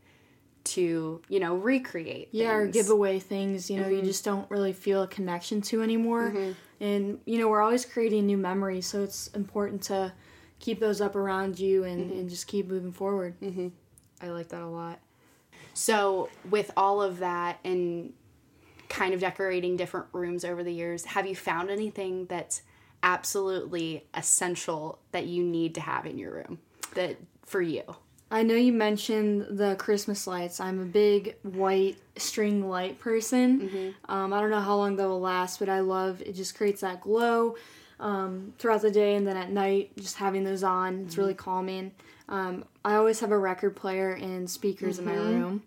to, 0.64 1.20
you 1.28 1.40
know, 1.40 1.56
recreate 1.56 2.28
Yeah, 2.32 2.52
or 2.52 2.62
things. 2.64 2.74
give 2.74 2.90
away 2.90 3.18
things, 3.18 3.70
you 3.70 3.80
know, 3.80 3.88
you 3.88 3.98
mm-hmm. 3.98 4.06
just 4.06 4.24
don't 4.24 4.50
really 4.50 4.72
feel 4.72 5.02
a 5.02 5.08
connection 5.08 5.60
to 5.62 5.82
anymore. 5.82 6.30
Mm-hmm. 6.30 6.52
And, 6.84 7.20
you 7.26 7.38
know, 7.38 7.48
we're 7.48 7.62
always 7.62 7.84
creating 7.84 8.26
new 8.26 8.36
memories, 8.36 8.86
so 8.86 9.02
it's 9.02 9.28
important 9.28 9.82
to 9.84 10.12
keep 10.58 10.80
those 10.80 11.00
up 11.00 11.16
around 11.16 11.58
you 11.58 11.84
and, 11.84 12.10
mm-hmm. 12.10 12.20
and 12.20 12.30
just 12.30 12.46
keep 12.46 12.68
moving 12.68 12.92
forward. 12.92 13.34
I 14.20 14.30
like 14.30 14.48
that 14.48 14.62
a 14.62 14.66
lot. 14.66 15.00
So, 15.74 16.28
with 16.50 16.70
all 16.76 17.02
of 17.02 17.18
that 17.20 17.58
and 17.64 18.12
kind 18.88 19.14
of 19.14 19.20
decorating 19.20 19.76
different 19.76 20.06
rooms 20.12 20.44
over 20.44 20.62
the 20.62 20.72
years, 20.72 21.04
have 21.06 21.26
you 21.26 21.34
found 21.34 21.70
anything 21.70 22.26
that's 22.26 22.62
absolutely 23.02 24.06
essential 24.14 24.98
that 25.12 25.26
you 25.26 25.42
need 25.42 25.74
to 25.74 25.80
have 25.80 26.06
in 26.06 26.18
your 26.18 26.32
room 26.34 26.58
that 26.94 27.16
for 27.44 27.60
you? 27.62 27.82
I 28.32 28.42
know 28.42 28.54
you 28.54 28.72
mentioned 28.72 29.58
the 29.58 29.76
Christmas 29.76 30.26
lights. 30.26 30.58
I'm 30.58 30.80
a 30.80 30.86
big 30.86 31.36
white 31.42 31.98
string 32.16 32.66
light 32.66 32.98
person. 32.98 33.60
Um, 34.08 34.32
I 34.32 34.40
don't 34.40 34.50
know 34.50 34.60
how 34.60 34.76
long 34.76 34.96
they 34.96 35.04
will 35.04 35.20
last, 35.20 35.58
but 35.58 35.68
I 35.68 35.80
love 35.80 36.22
it. 36.22 36.34
Just 36.34 36.56
creates 36.56 36.80
that 36.80 37.02
glow 37.02 37.56
um, 38.00 38.54
throughout 38.58 38.80
the 38.80 38.90
day, 38.90 39.16
and 39.16 39.26
then 39.26 39.36
at 39.36 39.50
night, 39.50 39.92
just 39.96 40.16
having 40.16 40.44
those 40.44 40.64
on, 40.64 41.02
it's 41.02 41.18
really 41.18 41.34
calming. 41.34 41.92
Um, 42.28 42.64
I 42.84 42.94
always 42.94 43.20
have 43.20 43.32
a 43.32 43.38
record 43.38 43.76
player 43.76 44.12
and 44.12 44.50
speakers 44.50 44.98
in 44.98 45.04
my 45.04 45.14
room. 45.14 45.62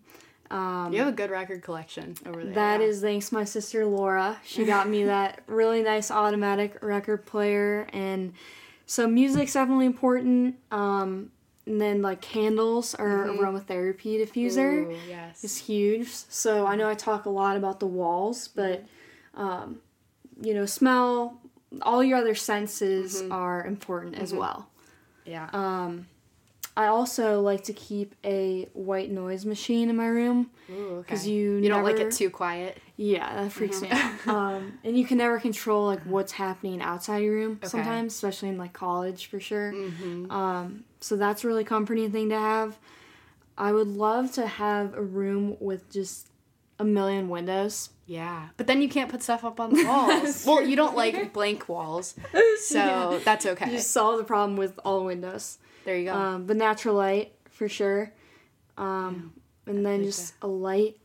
Um, 0.49 0.91
You 0.91 0.99
have 0.99 1.07
a 1.07 1.11
good 1.11 1.29
record 1.29 1.61
collection 1.61 2.15
over 2.25 2.43
there. 2.43 2.53
That 2.53 2.81
yeah. 2.81 2.87
is 2.87 3.01
thanks 3.01 3.29
to 3.29 3.35
my 3.35 3.43
sister 3.43 3.85
Laura. 3.85 4.39
She 4.43 4.65
got 4.65 4.89
me 4.89 5.03
that 5.05 5.43
really 5.45 5.83
nice 5.83 6.09
automatic 6.09 6.81
record 6.81 7.27
player, 7.27 7.87
and 7.93 8.33
so 8.87 9.07
music's 9.07 9.53
definitely 9.53 9.85
important. 9.85 10.55
Um, 10.71 11.31
and 11.65 11.81
then 11.81 12.01
like 12.01 12.21
candles 12.21 12.93
or 12.95 13.27
aromatherapy 13.27 14.19
diffuser 14.23 14.85
Ooh, 14.85 14.97
yes. 15.09 15.43
is 15.43 15.57
huge. 15.57 16.09
So 16.09 16.65
I 16.65 16.75
know 16.75 16.87
I 16.89 16.93
talk 16.93 17.25
a 17.25 17.29
lot 17.29 17.57
about 17.57 17.79
the 17.79 17.87
walls, 17.87 18.47
but 18.47 18.85
um, 19.33 19.79
you 20.41 20.53
know, 20.53 20.65
smell, 20.65 21.39
all 21.81 22.03
your 22.03 22.17
other 22.17 22.35
senses 22.35 23.23
are 23.31 23.65
important 23.65 24.15
as 24.15 24.33
well. 24.33 24.69
yeah. 25.25 25.49
Um, 25.53 26.07
I 26.77 26.87
also 26.87 27.39
like 27.39 27.63
to 27.65 27.73
keep 27.73 28.15
a 28.25 28.67
white 28.73 29.09
noise 29.09 29.45
machine 29.45 29.89
in 29.89 29.95
my 29.95 30.07
room 30.07 30.49
because 30.67 31.21
okay. 31.21 31.31
you 31.31 31.55
You 31.55 31.69
don't 31.69 31.85
like 31.85 31.99
it 31.99 32.11
too 32.11 32.29
quiet. 32.29 32.77
yeah, 32.97 33.43
that 33.43 33.51
freaks 33.53 33.81
me 33.81 33.89
out. 33.91 34.27
Um, 34.27 34.77
and 34.83 34.97
you 34.97 35.05
can 35.05 35.17
never 35.19 35.39
control 35.39 35.85
like 35.85 36.01
what's 36.03 36.33
happening 36.33 36.81
outside 36.81 37.19
your 37.19 37.33
room 37.33 37.59
sometimes, 37.63 38.13
especially 38.13 38.49
in 38.49 38.57
like 38.57 38.73
college 38.73 39.27
for 39.27 39.39
sure. 39.39 39.71
Mm-hmm. 39.71 40.29
Um, 40.29 40.83
so 41.05 41.15
that's 41.15 41.43
a 41.43 41.47
really 41.47 41.63
comforting 41.63 42.11
thing 42.11 42.29
to 42.29 42.39
have. 42.39 42.79
I 43.55 43.71
would 43.71 43.87
love 43.87 44.31
to 44.33 44.47
have 44.47 44.95
a 44.95 45.03
room 45.03 45.55
with 45.59 45.91
just 45.91 46.29
a 46.79 46.83
million 46.83 47.29
windows. 47.29 47.91
Yeah, 48.07 48.49
but 48.57 48.65
then 48.65 48.81
you 48.81 48.89
can't 48.89 49.09
put 49.09 49.21
stuff 49.21 49.43
up 49.43 49.59
on 49.59 49.73
the 49.73 49.85
walls. 49.85 50.43
well, 50.47 50.63
you 50.63 50.75
don't 50.75 50.95
like 50.95 51.31
blank 51.31 51.69
walls, 51.69 52.15
so 52.65 53.21
that's 53.23 53.45
okay. 53.45 53.71
You 53.71 53.79
solve 53.79 54.17
the 54.17 54.23
problem 54.23 54.57
with 54.57 54.79
all 54.83 55.05
windows. 55.05 55.59
there 55.85 55.95
you 55.95 56.05
go. 56.05 56.13
Um, 56.15 56.45
but 56.47 56.57
natural 56.57 56.95
light 56.95 57.33
for 57.51 57.69
sure. 57.69 58.11
Um, 58.75 59.33
and 59.67 59.85
then 59.85 59.99
like 59.99 60.07
just 60.07 60.33
a 60.41 60.47
light 60.47 60.97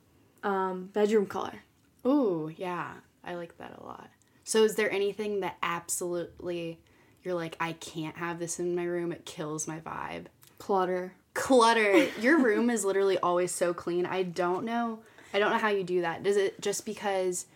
um, 0.42 0.88
bedroom 0.94 1.26
color. 1.26 1.62
Ooh, 2.06 2.50
yeah, 2.56 2.92
I 3.22 3.34
like 3.34 3.58
that 3.58 3.78
a 3.78 3.84
lot. 3.84 4.08
So, 4.44 4.64
is 4.64 4.76
there 4.76 4.90
anything 4.90 5.40
that 5.40 5.58
absolutely 5.62 6.80
you're 7.22 7.35
like, 7.35 7.56
I 7.61 7.72
can't 7.72 8.16
have 8.16 8.38
this 8.38 8.59
in 8.59 8.74
my 8.74 8.85
room? 8.85 9.12
It 9.12 9.24
kills 9.24 9.68
my 9.68 9.80
vibe. 9.80 10.26
Clutter. 10.59 11.14
Clutter. 11.35 12.09
Your 12.20 12.38
room 12.38 12.70
is 12.70 12.85
literally 12.85 13.18
always 13.18 13.52
so 13.52 13.74
clean. 13.74 14.06
I 14.06 14.22
don't 14.22 14.64
know. 14.64 15.00
I 15.33 15.38
don't 15.38 15.50
know 15.50 15.59
how 15.59 15.68
you 15.68 15.85
do 15.85 16.00
that. 16.02 16.22
Does 16.22 16.37
it 16.37 16.61
just 16.61 16.85
because? 16.85 17.46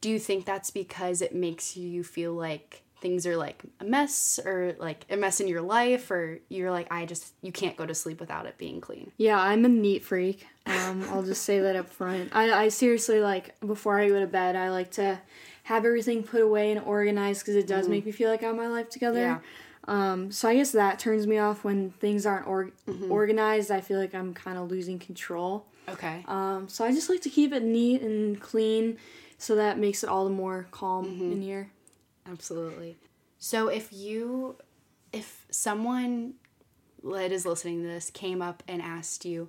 Do 0.00 0.10
you 0.10 0.18
think 0.18 0.44
that's 0.44 0.70
because 0.70 1.22
it 1.22 1.34
makes 1.34 1.76
you 1.76 2.02
feel 2.02 2.32
like 2.34 2.82
things 3.02 3.26
are 3.26 3.36
like 3.36 3.62
a 3.80 3.84
mess 3.84 4.38
or 4.44 4.74
like 4.78 5.04
a 5.10 5.16
mess 5.16 5.40
in 5.40 5.48
your 5.48 5.60
life 5.60 6.10
or 6.10 6.38
you're 6.48 6.70
like 6.70 6.90
I 6.90 7.04
just 7.04 7.34
you 7.42 7.50
can't 7.52 7.76
go 7.76 7.84
to 7.84 7.94
sleep 7.94 8.20
without 8.20 8.46
it 8.46 8.56
being 8.56 8.80
clean. 8.80 9.10
Yeah, 9.18 9.38
I'm 9.38 9.64
a 9.64 9.68
neat 9.68 10.04
freak. 10.04 10.46
Um, 10.64 11.04
I'll 11.10 11.24
just 11.24 11.42
say 11.42 11.58
that 11.58 11.74
up 11.74 11.90
front. 11.90 12.30
I, 12.32 12.52
I 12.52 12.68
seriously 12.68 13.20
like 13.20 13.58
before 13.60 13.98
I 13.98 14.08
go 14.08 14.20
to 14.20 14.26
bed, 14.26 14.54
I 14.56 14.70
like 14.70 14.92
to 14.92 15.20
have 15.64 15.84
everything 15.84 16.22
put 16.22 16.40
away 16.40 16.72
and 16.72 16.80
organized 16.80 17.42
because 17.42 17.56
it 17.56 17.66
does 17.66 17.88
make 17.88 18.04
me 18.04 18.12
feel 18.12 18.30
like 18.30 18.42
I 18.42 18.46
have 18.46 18.56
my 18.56 18.68
life 18.68 18.88
together. 18.88 19.18
Yeah. 19.20 19.38
Um, 19.88 20.30
so 20.30 20.48
I 20.48 20.54
guess 20.54 20.72
that 20.72 20.98
turns 20.98 21.26
me 21.26 21.38
off 21.38 21.64
when 21.64 21.90
things 21.90 22.24
aren't 22.26 22.46
or- 22.46 22.70
organized. 23.08 23.70
I 23.70 23.80
feel 23.80 23.98
like 23.98 24.14
I'm 24.14 24.34
kind 24.34 24.58
of 24.58 24.70
losing 24.70 24.98
control. 24.98 25.66
Okay. 25.88 26.24
Um, 26.28 26.68
so 26.68 26.84
I 26.84 26.92
just 26.92 27.08
like 27.10 27.20
to 27.22 27.30
keep 27.30 27.52
it 27.52 27.62
neat 27.62 28.02
and 28.02 28.40
clean, 28.40 28.98
so 29.38 29.56
that 29.56 29.78
makes 29.78 30.04
it 30.04 30.08
all 30.08 30.24
the 30.24 30.30
more 30.30 30.66
calm 30.70 31.04
in 31.06 31.42
here. 31.42 31.70
Absolutely. 32.30 32.96
So 33.38 33.68
if 33.68 33.92
you 33.92 34.56
if 35.12 35.46
someone 35.50 36.34
that 37.02 37.32
is 37.32 37.44
listening 37.44 37.82
to 37.82 37.88
this 37.88 38.10
came 38.10 38.40
up 38.40 38.62
and 38.68 38.80
asked 38.80 39.24
you, 39.24 39.48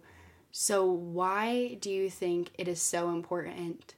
so 0.51 0.83
why 0.85 1.77
do 1.79 1.91
you 1.91 2.09
think 2.09 2.49
it 2.57 2.67
is 2.67 2.81
so 2.81 3.09
important 3.09 3.93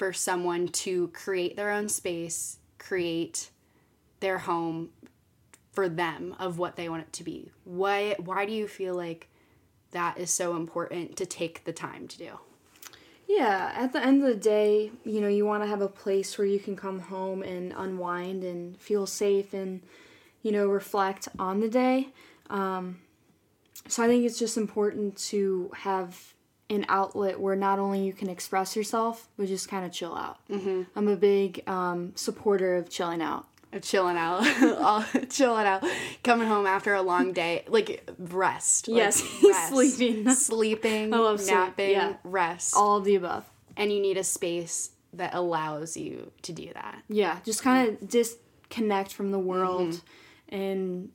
for 0.00 0.14
someone 0.14 0.66
to 0.66 1.08
create 1.08 1.56
their 1.56 1.70
own 1.70 1.86
space, 1.86 2.56
create 2.78 3.50
their 4.20 4.38
home 4.38 4.88
for 5.72 5.90
them 5.90 6.34
of 6.38 6.56
what 6.56 6.76
they 6.76 6.88
want 6.88 7.02
it 7.02 7.12
to 7.12 7.22
be? 7.22 7.50
Why 7.64 8.16
why 8.18 8.46
do 8.46 8.52
you 8.52 8.66
feel 8.66 8.94
like 8.94 9.28
that 9.90 10.16
is 10.16 10.30
so 10.30 10.56
important 10.56 11.16
to 11.16 11.26
take 11.26 11.64
the 11.64 11.74
time 11.74 12.08
to 12.08 12.16
do? 12.16 12.30
Yeah, 13.28 13.74
at 13.76 13.92
the 13.92 14.02
end 14.02 14.22
of 14.22 14.28
the 14.30 14.40
day, 14.40 14.90
you 15.04 15.20
know, 15.20 15.28
you 15.28 15.44
want 15.44 15.64
to 15.64 15.68
have 15.68 15.82
a 15.82 15.88
place 15.88 16.38
where 16.38 16.46
you 16.46 16.60
can 16.60 16.76
come 16.76 17.00
home 17.00 17.42
and 17.42 17.74
unwind 17.76 18.42
and 18.42 18.80
feel 18.80 19.06
safe 19.06 19.52
and, 19.52 19.82
you 20.42 20.50
know, 20.50 20.66
reflect 20.66 21.28
on 21.38 21.60
the 21.60 21.68
day. 21.68 22.08
Um, 22.48 23.00
so 23.86 24.02
I 24.02 24.06
think 24.06 24.24
it's 24.24 24.38
just 24.38 24.56
important 24.56 25.18
to 25.28 25.70
have 25.76 26.32
an 26.70 26.86
outlet 26.88 27.38
where 27.40 27.56
not 27.56 27.78
only 27.78 28.02
you 28.06 28.12
can 28.14 28.30
express 28.30 28.74
yourself, 28.76 29.28
but 29.36 29.46
just 29.48 29.68
kind 29.68 29.84
of 29.84 29.92
chill 29.92 30.14
out. 30.14 30.38
Mm-hmm. 30.48 30.82
I'm 30.96 31.08
a 31.08 31.16
big 31.16 31.62
um, 31.68 32.12
supporter 32.14 32.76
of 32.76 32.88
chilling 32.88 33.20
out. 33.20 33.46
Of 33.72 33.82
chilling 33.82 34.16
out, 34.16 34.42
chilling 35.30 35.66
out, 35.66 35.84
coming 36.24 36.48
home 36.48 36.66
after 36.66 36.94
a 36.94 37.02
long 37.02 37.32
day, 37.32 37.64
like 37.68 38.08
rest. 38.18 38.88
like, 38.88 38.96
Yes, 38.96 39.22
rest. 39.44 39.68
sleeping. 39.68 40.28
sleeping, 40.34 41.12
I 41.14 41.18
love 41.18 41.40
sleep, 41.40 41.54
napping, 41.54 41.90
yeah. 41.90 42.14
rest. 42.24 42.74
All 42.76 42.96
of 42.96 43.04
the 43.04 43.14
above. 43.14 43.44
and 43.76 43.92
you 43.92 44.00
need 44.00 44.16
a 44.16 44.24
space 44.24 44.90
that 45.12 45.34
allows 45.34 45.96
you 45.96 46.32
to 46.42 46.52
do 46.52 46.72
that. 46.74 47.02
Yeah, 47.08 47.38
just 47.44 47.62
kind 47.62 47.88
of 47.90 48.08
disconnect 48.08 49.12
from 49.12 49.30
the 49.30 49.38
world 49.38 49.90
Mm-hmm. 50.50 50.54
and 50.56 51.10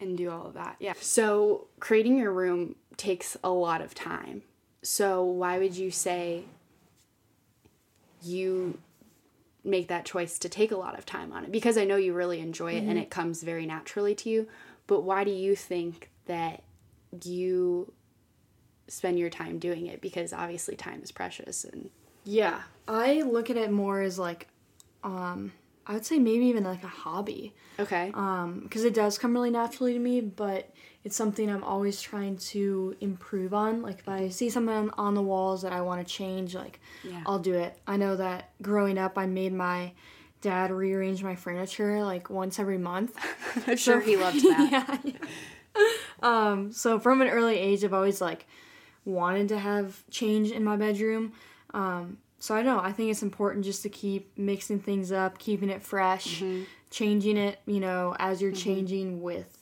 and 0.00 0.18
do 0.18 0.30
all 0.30 0.46
of 0.48 0.54
that. 0.54 0.76
Yeah. 0.80 0.94
So 1.00 1.68
creating 1.80 2.18
your 2.18 2.32
room 2.32 2.74
takes 2.96 3.36
a 3.42 3.50
lot 3.50 3.80
of 3.80 3.94
time. 3.94 4.42
So 4.82 5.22
why 5.22 5.58
would 5.58 5.76
you 5.76 5.90
say 5.90 6.44
you 8.22 8.78
make 9.64 9.88
that 9.88 10.04
choice 10.04 10.38
to 10.40 10.48
take 10.48 10.72
a 10.72 10.76
lot 10.76 10.98
of 10.98 11.06
time 11.06 11.32
on 11.32 11.44
it? 11.44 11.52
Because 11.52 11.78
I 11.78 11.84
know 11.84 11.96
you 11.96 12.12
really 12.12 12.40
enjoy 12.40 12.72
it 12.72 12.84
and 12.84 12.98
it 12.98 13.10
comes 13.10 13.42
very 13.42 13.66
naturally 13.66 14.14
to 14.16 14.30
you, 14.30 14.48
but 14.86 15.02
why 15.02 15.24
do 15.24 15.30
you 15.30 15.54
think 15.54 16.10
that 16.26 16.62
you 17.24 17.92
spend 18.88 19.18
your 19.18 19.30
time 19.30 19.58
doing 19.58 19.86
it? 19.86 20.00
Because 20.00 20.32
obviously 20.32 20.76
time 20.76 21.00
is 21.02 21.12
precious 21.12 21.64
and 21.64 21.90
Yeah, 22.24 22.62
I 22.88 23.22
look 23.22 23.50
at 23.50 23.56
it 23.56 23.70
more 23.70 24.00
as 24.00 24.18
like, 24.18 24.48
um, 25.04 25.52
I 25.86 25.94
would 25.94 26.06
say 26.06 26.18
maybe 26.18 26.46
even 26.46 26.64
like 26.64 26.84
a 26.84 26.88
hobby, 26.88 27.54
okay. 27.78 28.10
um, 28.14 28.60
because 28.62 28.84
it 28.84 28.94
does 28.94 29.18
come 29.18 29.32
really 29.34 29.50
naturally 29.50 29.92
to 29.94 29.98
me. 29.98 30.20
But 30.20 30.70
it's 31.04 31.16
something 31.16 31.50
I'm 31.50 31.64
always 31.64 32.00
trying 32.00 32.36
to 32.38 32.94
improve 33.00 33.52
on. 33.52 33.82
Like 33.82 33.98
if 33.98 34.08
I 34.08 34.28
see 34.28 34.50
something 34.50 34.90
on, 34.96 35.14
the 35.14 35.22
walls 35.22 35.62
that 35.62 35.72
I 35.72 35.80
want 35.80 36.06
to 36.06 36.12
change, 36.12 36.54
like 36.54 36.80
Yeah. 37.02 37.22
I'll 37.26 37.40
do 37.40 37.54
it. 37.54 37.76
I 37.86 37.96
know 37.96 38.16
that 38.16 38.50
growing 38.62 38.98
up, 38.98 39.18
I 39.18 39.26
made 39.26 39.52
my 39.52 39.92
dad 40.40 40.70
rearrange 40.70 41.22
my 41.22 41.34
furniture 41.36 42.02
like 42.04 42.30
once 42.30 42.58
every 42.58 42.78
month. 42.78 43.16
I'm 43.66 43.76
sure 43.76 44.00
he 44.00 44.16
loved 44.16 44.42
that. 44.42 44.68
yeah. 44.70 45.12
yeah. 45.12 45.18
Um, 46.22 46.72
so 46.72 46.98
from 46.98 47.20
an 47.22 47.28
early 47.28 47.58
age, 47.58 47.84
I've 47.84 47.94
always 47.94 48.20
like 48.20 48.46
wanted 49.04 49.48
to 49.48 49.58
have 49.58 50.08
change 50.10 50.50
in 50.50 50.62
my 50.62 50.76
bedroom. 50.76 51.32
Um, 51.74 52.18
so 52.42 52.56
I 52.56 52.62
don't 52.64 52.76
know. 52.76 52.82
I 52.82 52.90
think 52.90 53.10
it's 53.12 53.22
important 53.22 53.64
just 53.64 53.82
to 53.84 53.88
keep 53.88 54.36
mixing 54.36 54.80
things 54.80 55.12
up, 55.12 55.38
keeping 55.38 55.70
it 55.70 55.80
fresh, 55.80 56.40
Mm-hmm. 56.40 56.64
changing 56.90 57.36
it. 57.36 57.60
You 57.66 57.78
know, 57.78 58.16
as 58.18 58.42
you're 58.42 58.50
changing 58.50 59.22
with 59.22 59.58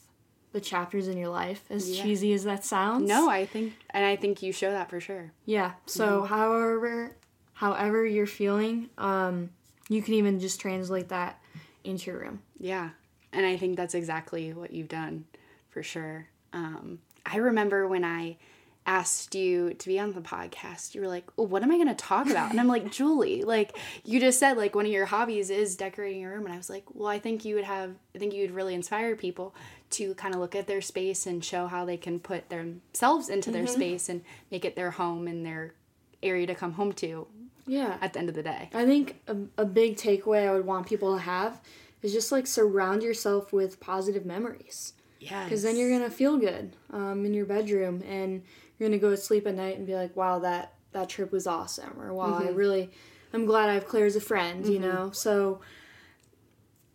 the 0.53 0.61
chapters 0.63 1.07
in 1.07 1.19
your 1.19 1.29
life. 1.29 1.63
As 1.69 1.89
Yeah. 1.91 2.03
cheesy 2.03 2.33
as 2.33 2.45
that 2.45 2.65
sounds. 2.65 3.07
No, 3.07 3.29
I 3.29 3.45
think 3.45 3.75
and 3.91 4.05
I 4.07 4.17
think 4.17 4.43
you 4.43 4.51
show 4.53 4.71
that 4.71 4.89
for 4.89 4.99
sure. 4.99 5.31
Yeah. 5.45 5.73
So 5.87 6.23
Mm-hmm. 6.23 6.35
however, 6.35 7.17
however 7.53 8.07
you're 8.07 8.27
feeling, 8.27 8.89
um, 8.97 9.51
you 9.91 10.01
can 10.03 10.15
even 10.15 10.41
just 10.41 10.59
translate 10.61 11.09
that 11.11 11.39
into 11.85 12.11
your 12.11 12.21
room. 12.21 12.41
Yeah. 12.59 12.91
And 13.33 13.45
I 13.47 13.59
think 13.59 13.77
that's 13.77 13.95
exactly 13.95 14.53
what 14.55 14.73
you've 14.73 14.89
done 14.89 15.27
for 15.69 15.83
sure. 15.83 16.27
Um, 16.55 16.99
I 17.27 17.37
remember 17.37 17.87
when 17.87 18.05
I 18.05 18.39
asked 18.87 19.35
you 19.35 19.75
to 19.75 19.89
be 19.89 19.99
on 20.01 20.13
the 20.13 20.21
podcast, 20.21 20.95
you 20.95 21.01
were 21.01 21.07
like, 21.09 21.25
oh, 21.39 21.43
what 21.45 21.63
am 21.63 21.71
I 21.71 21.77
going 21.77 21.89
to 21.89 21.95
talk 21.95 22.29
about? 22.31 22.51
And 22.51 22.59
I'm 22.59 22.67
like, 22.67 22.91
Julie, 22.93 23.43
like 23.43 23.77
you 24.05 24.19
just 24.19 24.39
said, 24.41 24.57
like 24.57 24.75
one 24.75 24.87
of 24.87 24.91
your 24.93 25.07
hobbies 25.07 25.51
is 25.51 25.77
decorating 25.77 26.21
your 26.23 26.33
room. 26.33 26.45
And 26.47 26.55
I 26.55 26.57
was 26.57 26.71
like, 26.71 26.85
well, 26.95 27.09
I 27.09 27.19
think 27.19 27.45
you 27.45 27.55
would 27.57 27.65
have, 27.65 27.95
I 28.15 28.19
think 28.19 28.33
you 28.35 28.43
would 28.43 28.51
really 28.53 28.75
inspire 28.75 29.15
people 29.17 29.55
to 29.91 30.15
kind 30.15 30.35
of 30.35 30.41
look 30.41 30.55
at 30.57 30.67
their 30.67 30.81
space 30.81 31.27
and 31.27 31.45
show 31.45 31.67
how 31.67 31.85
they 31.85 31.97
can 31.97 32.21
put 32.21 32.49
themselves 32.49 33.29
into 33.29 33.51
their 33.51 33.67
space 33.67 34.09
and 34.09 34.23
make 34.51 34.65
it 34.65 34.77
their 34.77 34.93
home 34.93 35.27
and 35.29 35.45
their 35.45 35.75
area 36.23 36.47
to 36.47 36.55
come 36.55 36.73
home 36.73 36.93
to 36.95 37.27
Yeah. 37.67 37.97
at 38.01 38.13
the 38.13 38.19
end 38.19 38.29
of 38.29 38.35
the 38.35 38.43
day. 38.43 38.71
I 38.73 38.87
think 38.87 39.21
a, 39.27 39.37
a 39.59 39.65
big 39.65 39.97
takeaway 39.97 40.49
I 40.49 40.53
would 40.53 40.65
want 40.67 40.87
people 40.87 41.15
to 41.15 41.21
have 41.23 41.61
is 42.03 42.13
just 42.13 42.33
like 42.33 42.47
surround 42.47 43.03
yourself 43.03 43.53
with 43.53 43.79
positive 43.81 44.25
memories. 44.25 44.95
Yeah. 45.19 45.45
Because 45.45 45.63
then 45.63 45.77
you're 45.77 45.91
gonna 45.91 46.11
feel 46.11 46.39
good 46.39 46.75
um, 46.91 47.27
in 47.27 47.35
your 47.35 47.45
bedroom, 47.45 48.03
and 48.09 48.43
you're 48.81 48.89
gonna 48.89 48.99
go 48.99 49.11
to 49.11 49.17
sleep 49.17 49.47
at 49.47 49.55
night 49.55 49.77
and 49.77 49.87
be 49.87 49.95
like, 49.95 50.17
"Wow, 50.17 50.39
that 50.41 50.73
that 50.93 51.09
trip 51.09 51.31
was 51.31 51.47
awesome," 51.47 52.01
or 52.01 52.13
"Wow, 52.13 52.41
I 52.43 52.49
really, 52.49 52.91
I'm 53.33 53.45
glad 53.47 53.69
I 53.69 53.75
have 53.75 53.87
Claire 53.87 54.07
as 54.07 54.17
a 54.17 54.21
friend." 54.21 54.67
You 54.67 54.81
know, 54.81 55.11
so 55.13 55.61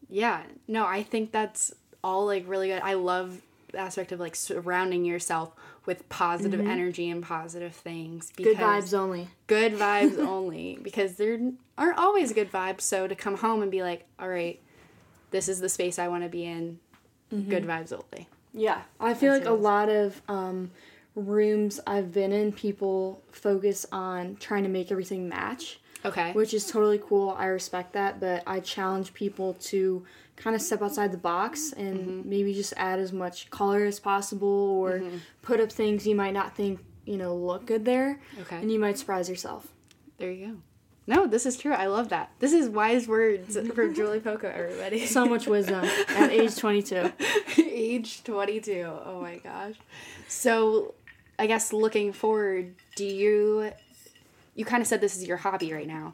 Yeah, 0.10 0.44
no, 0.68 0.86
I 0.86 1.04
think 1.04 1.32
that's 1.32 1.74
all 2.04 2.26
like 2.26 2.44
really 2.48 2.68
good. 2.68 2.82
I 2.82 2.96
love 2.96 3.42
the 3.72 3.80
aspect 3.80 4.12
of 4.12 4.20
like 4.20 4.36
surrounding 4.36 5.06
yourself 5.06 5.54
with 5.86 6.08
positive 6.10 6.60
energy 6.60 7.10
and 7.10 7.22
positive 7.22 7.74
things. 7.76 8.32
Mm-hmm. 8.32 8.44
Good 8.44 8.58
vibes 8.58 8.94
only. 8.98 9.28
good 9.48 9.74
vibes 9.78 10.18
only 10.18 10.80
because 10.82 11.16
there 11.16 11.40
aren't 11.78 11.98
always 12.00 12.34
good 12.34 12.52
vibes. 12.52 12.82
So 12.82 13.08
to 13.08 13.16
come 13.16 13.38
home 13.38 13.62
and 13.62 13.70
be 13.70 13.84
like, 13.84 14.06
all 14.20 14.28
right, 14.30 14.60
this 15.32 15.48
is 15.48 15.60
the 15.60 15.70
space 15.70 16.00
I 16.00 16.08
want 16.08 16.24
to 16.24 16.30
be 16.30 16.46
in, 16.46 16.80
good 17.30 17.66
vibes 17.66 17.92
only. 17.92 18.28
Yeah, 18.54 18.82
I 19.00 19.14
feel 19.14 19.34
That's 19.34 19.46
like 19.46 19.54
a 19.54 19.58
lot 19.58 19.90
of 19.90 20.22
um, 20.30 20.72
rooms 21.16 21.80
I've 21.88 22.12
been 22.14 22.32
in, 22.32 22.52
people 22.52 23.24
focus 23.32 23.86
on 23.92 24.36
trying 24.40 24.64
to 24.64 24.70
make 24.70 24.92
everything 24.92 25.28
match, 25.30 25.80
Okay. 26.04 26.34
which 26.34 26.54
is 26.54 26.68
totally 26.70 27.00
cool. 27.04 27.30
I 27.38 27.46
respect 27.46 27.94
that, 27.94 28.20
but 28.20 28.44
I 28.46 28.60
challenge 28.60 29.14
people 29.14 29.54
to 29.62 30.06
kind 30.36 30.56
of 30.56 30.62
step 30.62 30.82
outside 30.82 31.12
the 31.12 31.18
box 31.18 31.72
and 31.72 31.98
Mm-hmm. 32.00 32.30
maybe 32.30 32.54
just 32.54 32.74
add 32.78 33.00
as 33.00 33.14
much 33.14 33.50
color 33.50 33.86
as 33.86 34.00
possible 34.00 34.48
or 34.48 35.02
put 35.42 35.60
up 35.62 35.72
things 35.72 36.06
you 36.06 36.16
might 36.16 36.34
not 36.34 36.56
think 36.56 36.80
you 37.06 37.18
know 37.18 37.36
look 37.36 37.66
good 37.66 37.86
there, 37.86 38.20
Okay. 38.42 38.58
and 38.58 38.72
you 38.72 38.80
might 38.80 38.98
surprise 38.98 39.30
yourself. 39.30 39.68
there 40.18 40.32
you 40.32 40.48
go. 40.48 40.54
No, 41.08 41.28
this 41.28 41.46
is 41.46 41.56
true. 41.56 41.72
I 41.72 41.86
love 41.86 42.10
that. 42.10 42.32
This 42.40 42.52
is 42.52 42.68
wise 42.68 43.08
words 43.08 43.56
from 43.76 43.94
Julie 43.94 44.20
Poco, 44.20 44.48
everybody. 44.50 45.06
So 45.06 45.24
much 45.28 45.46
wisdom 45.46 45.86
at 46.10 46.32
age 46.32 46.56
22. 46.58 47.12
age 47.60 48.24
22 48.24 48.84
oh 49.06 49.22
my 49.22 49.36
gosh 49.38 49.76
so 50.28 50.94
i 51.40 51.46
guess 51.46 51.74
looking 51.74 52.12
forward 52.12 52.76
do 52.96 53.06
you 53.06 53.72
you 54.56 54.66
kind 54.66 54.82
of 54.82 54.88
said 54.88 55.02
this 55.02 55.18
is 55.18 55.28
your 55.28 55.38
hobby 55.38 55.74
right 55.74 55.88
now 55.88 56.14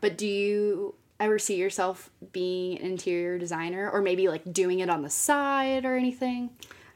but 0.00 0.16
do 0.16 0.26
you 0.26 0.94
ever 1.20 1.38
see 1.38 1.56
yourself 1.56 2.10
being 2.32 2.78
an 2.78 2.86
interior 2.86 3.38
designer 3.38 3.90
or 3.90 4.00
maybe 4.00 4.28
like 4.28 4.52
doing 4.52 4.78
it 4.78 4.88
on 4.88 5.02
the 5.02 5.10
side 5.10 5.84
or 5.84 5.96
anything 5.96 6.50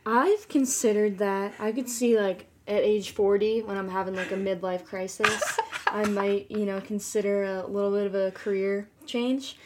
I've 0.04 0.48
considered 0.48 1.18
that. 1.18 1.54
I 1.58 1.72
could 1.72 1.88
see 1.88 2.18
like 2.18 2.46
at 2.66 2.82
age 2.82 3.12
40 3.12 3.62
when 3.62 3.76
I'm 3.76 3.88
having 3.88 4.14
like 4.14 4.32
a 4.32 4.36
midlife 4.36 4.84
crisis, 4.84 5.58
I 5.86 6.04
might, 6.08 6.50
you 6.50 6.66
know, 6.66 6.80
consider 6.80 7.44
a 7.44 7.66
little 7.66 7.90
bit 7.90 8.06
of 8.06 8.14
a 8.14 8.30
career 8.32 8.88
change. 9.06 9.56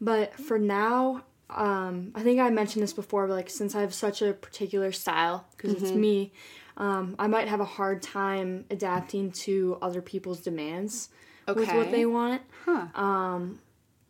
But 0.00 0.38
for 0.38 0.58
now, 0.58 1.24
um, 1.48 2.12
I 2.14 2.22
think 2.22 2.40
I 2.40 2.50
mentioned 2.50 2.82
this 2.82 2.92
before, 2.92 3.26
but 3.26 3.34
like 3.34 3.50
since 3.50 3.74
I 3.74 3.80
have 3.80 3.94
such 3.94 4.20
a 4.20 4.32
particular 4.32 4.92
style, 4.92 5.46
because 5.56 5.74
it's 5.74 5.92
me, 5.92 6.32
um, 6.76 7.14
I 7.18 7.26
might 7.26 7.48
have 7.48 7.60
a 7.60 7.64
hard 7.64 8.02
time 8.02 8.64
adapting 8.70 9.30
to 9.32 9.78
other 9.80 10.02
people's 10.02 10.40
demands 10.40 11.08
with 11.46 11.68
what 11.72 11.90
they 11.90 12.06
want. 12.06 12.42
huh 12.64 12.86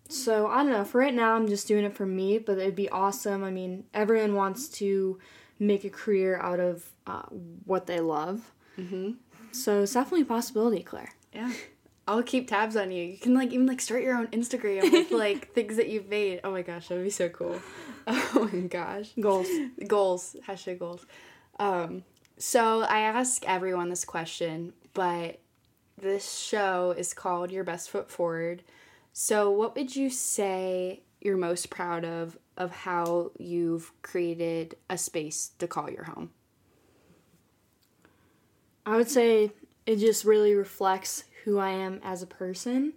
So 0.08 0.46
I 0.46 0.62
don't 0.62 0.70
know. 0.72 0.84
For 0.84 0.98
right 1.00 1.14
now, 1.14 1.34
I'm 1.34 1.48
just 1.48 1.66
doing 1.66 1.84
it 1.84 1.94
for 1.96 2.06
me, 2.06 2.38
but 2.38 2.58
it'd 2.58 2.76
be 2.76 2.88
awesome. 2.88 3.42
I 3.42 3.50
mean, 3.50 3.84
everyone 3.92 4.34
wants 4.34 4.68
to 4.80 5.18
make 5.58 5.84
a 5.84 5.90
career 5.90 6.38
out 6.38 6.60
of 6.60 6.84
uh, 7.06 7.22
what 7.64 7.86
they 7.86 8.00
love. 8.00 8.52
Mm-hmm. 8.78 9.12
So 9.52 9.82
it's 9.82 9.94
definitely 9.94 10.22
a 10.22 10.26
possibility, 10.26 10.82
Claire. 10.82 11.12
yeah 11.34 11.52
i'll 12.08 12.22
keep 12.22 12.46
tabs 12.46 12.76
on 12.76 12.92
you 12.92 13.02
you 13.02 13.18
can 13.18 13.34
like 13.34 13.52
even 13.52 13.66
like 13.66 13.80
start 13.80 14.00
your 14.00 14.14
own 14.16 14.28
instagram 14.28 14.80
with 14.92 15.10
like 15.24 15.52
things 15.54 15.76
that 15.76 15.88
you've 15.88 16.08
made 16.08 16.38
oh 16.44 16.52
my 16.52 16.62
gosh 16.62 16.86
that 16.86 16.94
would 16.94 17.02
be 17.02 17.10
so 17.10 17.28
cool 17.28 17.60
oh 18.06 18.48
my 18.52 18.60
gosh 18.60 19.10
Goals. 19.18 19.48
goals 19.88 20.36
hashtag 20.46 20.78
goals 20.78 21.04
um 21.58 22.04
so 22.38 22.82
i 22.82 23.00
ask 23.00 23.44
everyone 23.46 23.88
this 23.88 24.04
question 24.04 24.72
but 24.94 25.38
this 26.00 26.38
show 26.38 26.94
is 26.96 27.14
called 27.14 27.50
your 27.50 27.64
best 27.64 27.90
foot 27.90 28.10
forward 28.10 28.62
so 29.12 29.50
what 29.50 29.74
would 29.76 29.96
you 29.96 30.10
say 30.10 31.00
you're 31.20 31.36
most 31.36 31.70
proud 31.70 32.04
of 32.04 32.38
of 32.56 32.70
how 32.70 33.30
you've 33.38 33.92
created 34.02 34.76
a 34.88 34.98
space 34.98 35.52
to 35.58 35.66
call 35.66 35.90
your 35.90 36.04
home 36.04 36.30
I 38.86 38.96
would 38.96 39.10
say 39.10 39.50
it 39.84 39.96
just 39.96 40.24
really 40.24 40.54
reflects 40.54 41.24
who 41.44 41.58
I 41.58 41.70
am 41.70 42.00
as 42.04 42.22
a 42.22 42.26
person. 42.26 42.92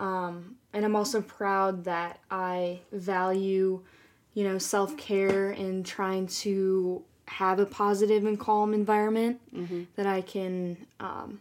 Um, 0.00 0.56
and 0.72 0.84
I'm 0.84 0.96
also 0.96 1.22
proud 1.22 1.84
that 1.84 2.18
I 2.30 2.80
value, 2.90 3.82
you 4.34 4.44
know, 4.44 4.58
self 4.58 4.96
care 4.96 5.50
and 5.50 5.86
trying 5.86 6.26
to 6.26 7.04
have 7.30 7.58
a 7.60 7.66
positive 7.66 8.24
and 8.24 8.38
calm 8.38 8.74
environment 8.74 9.40
that 9.96 10.06
I 10.06 10.20
can 10.20 10.76
um, 10.98 11.40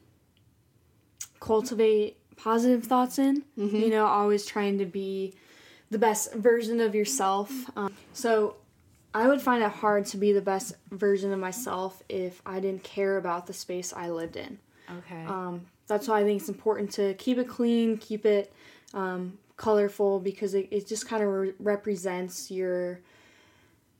cultivate 1.39 2.17
positive 2.35 2.83
thoughts 2.85 3.19
in. 3.19 3.43
You 3.81 3.89
know, 3.89 4.05
always 4.05 4.45
trying 4.45 4.77
to 4.79 4.85
be 4.85 5.33
the 5.91 5.97
best 5.97 6.33
version 6.33 6.79
of 6.79 6.93
yourself. 6.95 7.51
Um, 7.75 7.93
so 8.13 8.55
I 9.13 9.27
would 9.27 9.41
find 9.41 9.63
it 9.63 9.71
hard 9.71 10.05
to 10.07 10.17
be 10.17 10.31
the 10.31 10.41
best 10.41 10.75
version 10.91 11.33
of 11.33 11.39
myself 11.39 12.03
if 12.07 12.41
I 12.45 12.59
didn't 12.59 12.83
care 12.83 13.17
about 13.17 13.47
the 13.47 13.53
space 13.53 13.91
I 13.93 14.09
lived 14.09 14.35
in. 14.35 14.59
okay 14.99 15.25
Um, 15.25 15.65
that's 15.87 16.07
why 16.07 16.19
I 16.19 16.23
think 16.23 16.39
it's 16.41 16.49
important 16.49 16.91
to 16.91 17.15
keep 17.15 17.39
it 17.39 17.47
clean, 17.47 17.97
keep 17.97 18.23
it 18.25 18.53
um, 18.93 19.39
colorful, 19.57 20.19
because 20.19 20.53
it, 20.53 20.67
it 20.69 20.87
just 20.87 21.07
kind 21.07 21.23
of 21.23 21.29
re- 21.29 21.53
represents 21.59 22.51
your 22.51 22.99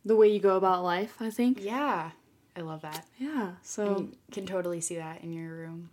the 0.05 0.15
way 0.15 0.27
you 0.27 0.39
go 0.39 0.57
about 0.57 0.83
life. 0.83 1.15
I 1.19 1.29
think. 1.29 1.59
yeah 1.62 2.12
i 2.55 2.62
love 2.62 2.81
that 2.81 3.05
Yeah. 3.17 3.51
So 3.62 4.09
can 4.31 4.45
totally 4.45 4.81
see 4.81 4.95
that 4.95 5.23
in 5.23 5.31
your 5.31 5.53
room 5.53 5.89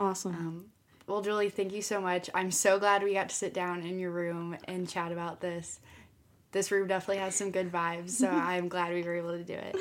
awesome. 0.00 0.34
Um, 0.34 0.64
well, 1.06 1.20
Julie, 1.20 1.50
thank 1.50 1.72
you 1.72 1.82
so 1.82 2.00
much. 2.00 2.30
I'm 2.34 2.50
so 2.50 2.78
glad 2.78 3.02
we 3.02 3.14
got 3.14 3.28
to 3.28 3.34
sit 3.34 3.52
down 3.52 3.82
in 3.82 3.98
your 3.98 4.10
room 4.10 4.56
and 4.64 4.88
chat 4.88 5.12
about 5.12 5.40
this. 5.40 5.80
This 6.52 6.70
room 6.72 6.88
definitely 6.88 7.18
has 7.18 7.34
some 7.34 7.50
good 7.50 7.70
vibes, 7.70 8.10
so 8.10 8.28
I'm 8.30 8.68
glad 8.68 8.92
we 8.92 9.02
were 9.02 9.14
able 9.14 9.32
to 9.32 9.44
do 9.44 9.54
it. 9.54 9.76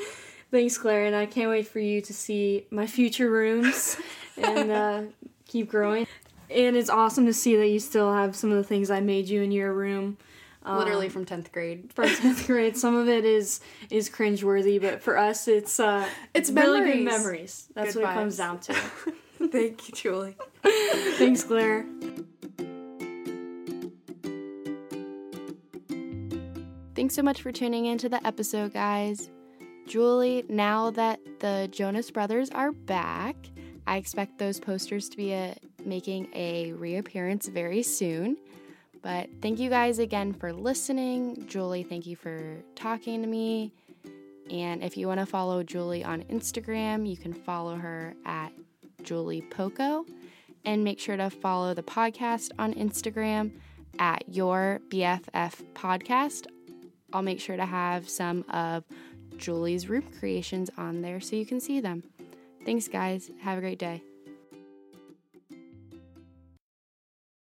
Thanks, 0.52 0.78
Claire, 0.78 1.06
and 1.06 1.16
I 1.16 1.26
can't 1.26 1.50
wait 1.50 1.68
for 1.68 1.80
you 1.80 2.02
to 2.02 2.14
see 2.14 2.66
my 2.72 2.88
future 2.88 3.30
rooms 3.30 3.98
and 4.38 4.72
uh, 4.72 5.02
keep 5.48 5.70
growing. 5.70 6.08
And 6.50 6.76
it's 6.76 6.90
awesome 6.90 7.28
to 7.28 7.34
see 7.34 7.56
that 7.58 7.68
you 7.68 7.80
still 7.80 8.12
have 8.12 8.36
some 8.36 8.50
of 8.52 8.58
the 8.58 8.64
things 8.64 8.90
I 8.90 9.00
made 9.00 9.30
you 9.30 9.44
in 9.44 9.52
your 9.52 9.72
room. 9.72 10.18
Literally 10.78 11.10
from 11.10 11.26
10th 11.26 11.52
grade. 11.52 11.92
from 11.94 12.06
10th 12.10 12.46
grade. 12.48 12.78
Some 12.78 12.96
of 12.96 13.08
it 13.10 13.26
is 13.26 13.60
is 13.90 14.10
cringeworthy, 14.10 14.80
but 14.82 15.02
for 15.02 15.18
us, 15.18 15.48
it's 15.48 15.80
uh, 15.80 16.08
It's 16.34 16.50
really 16.52 16.80
good 16.82 17.04
memories. 17.04 17.06
memories. 17.06 17.68
That's 17.74 17.94
Good 17.96 18.04
what 18.04 18.12
it 18.12 18.14
comes 18.14 18.38
down 18.38 18.60
to. 18.62 18.74
thank 19.52 19.88
you, 19.90 19.96
Julie. 19.96 20.36
Thanks, 20.64 21.44
Claire. 21.44 21.86
Thanks 26.96 27.16
so 27.16 27.22
much 27.24 27.42
for 27.42 27.52
tuning 27.52 27.86
into 27.86 28.10
the 28.10 28.26
episode, 28.28 28.74
guys. 28.74 29.30
Julie, 29.88 30.44
now 30.50 30.92
that 30.92 31.20
the 31.40 31.70
Jonas 31.72 32.12
Brothers 32.12 32.50
are 32.52 32.72
back, 32.74 33.36
I 33.88 33.98
expect 33.98 34.38
those 34.38 34.60
posters 34.60 35.08
to 35.10 35.18
be 35.18 35.32
a, 35.32 35.56
making 35.86 36.28
a 36.34 36.74
reappearance 36.74 37.48
very 37.48 37.82
soon. 37.84 38.38
But 39.02 39.30
thank 39.42 39.60
you 39.60 39.70
guys 39.70 40.00
again 40.00 40.34
for 40.34 40.52
listening. 40.52 41.46
Julie, 41.48 41.84
thank 41.84 42.06
you 42.06 42.16
for 42.16 42.58
talking 42.76 43.22
to 43.22 43.28
me. 43.28 43.74
And 44.52 44.84
if 44.84 44.98
you 44.98 45.08
want 45.08 45.20
to 45.20 45.26
follow 45.26 45.64
Julie 45.64 46.04
on 46.04 46.24
Instagram, 46.24 47.10
you 47.10 47.16
can 47.16 47.34
follow 47.34 47.76
her 47.76 48.14
at 48.26 48.52
Julie 49.04 49.42
Poco. 49.42 50.06
And 50.66 50.84
make 50.84 51.00
sure 51.00 51.16
to 51.16 51.30
follow 51.30 51.74
the 51.74 51.84
podcast 51.84 52.52
on 52.60 52.74
Instagram 52.74 53.52
at 53.98 54.24
Your 54.28 54.82
BFF 54.90 55.64
Podcast. 55.74 56.48
I'll 57.14 57.22
make 57.22 57.40
sure 57.40 57.56
to 57.56 57.66
have 57.66 58.10
some 58.10 58.44
of 58.50 58.84
Julie's 59.38 59.88
room 59.88 60.04
creations 60.20 60.70
on 60.78 61.02
there 61.02 61.22
so 61.22 61.38
you 61.38 61.46
can 61.46 61.60
see 61.60 61.80
them. 61.80 62.04
Thanks, 62.66 62.88
guys. 62.88 63.32
Have 63.42 63.58
a 63.58 63.62
great 63.62 63.80
day. 63.80 64.04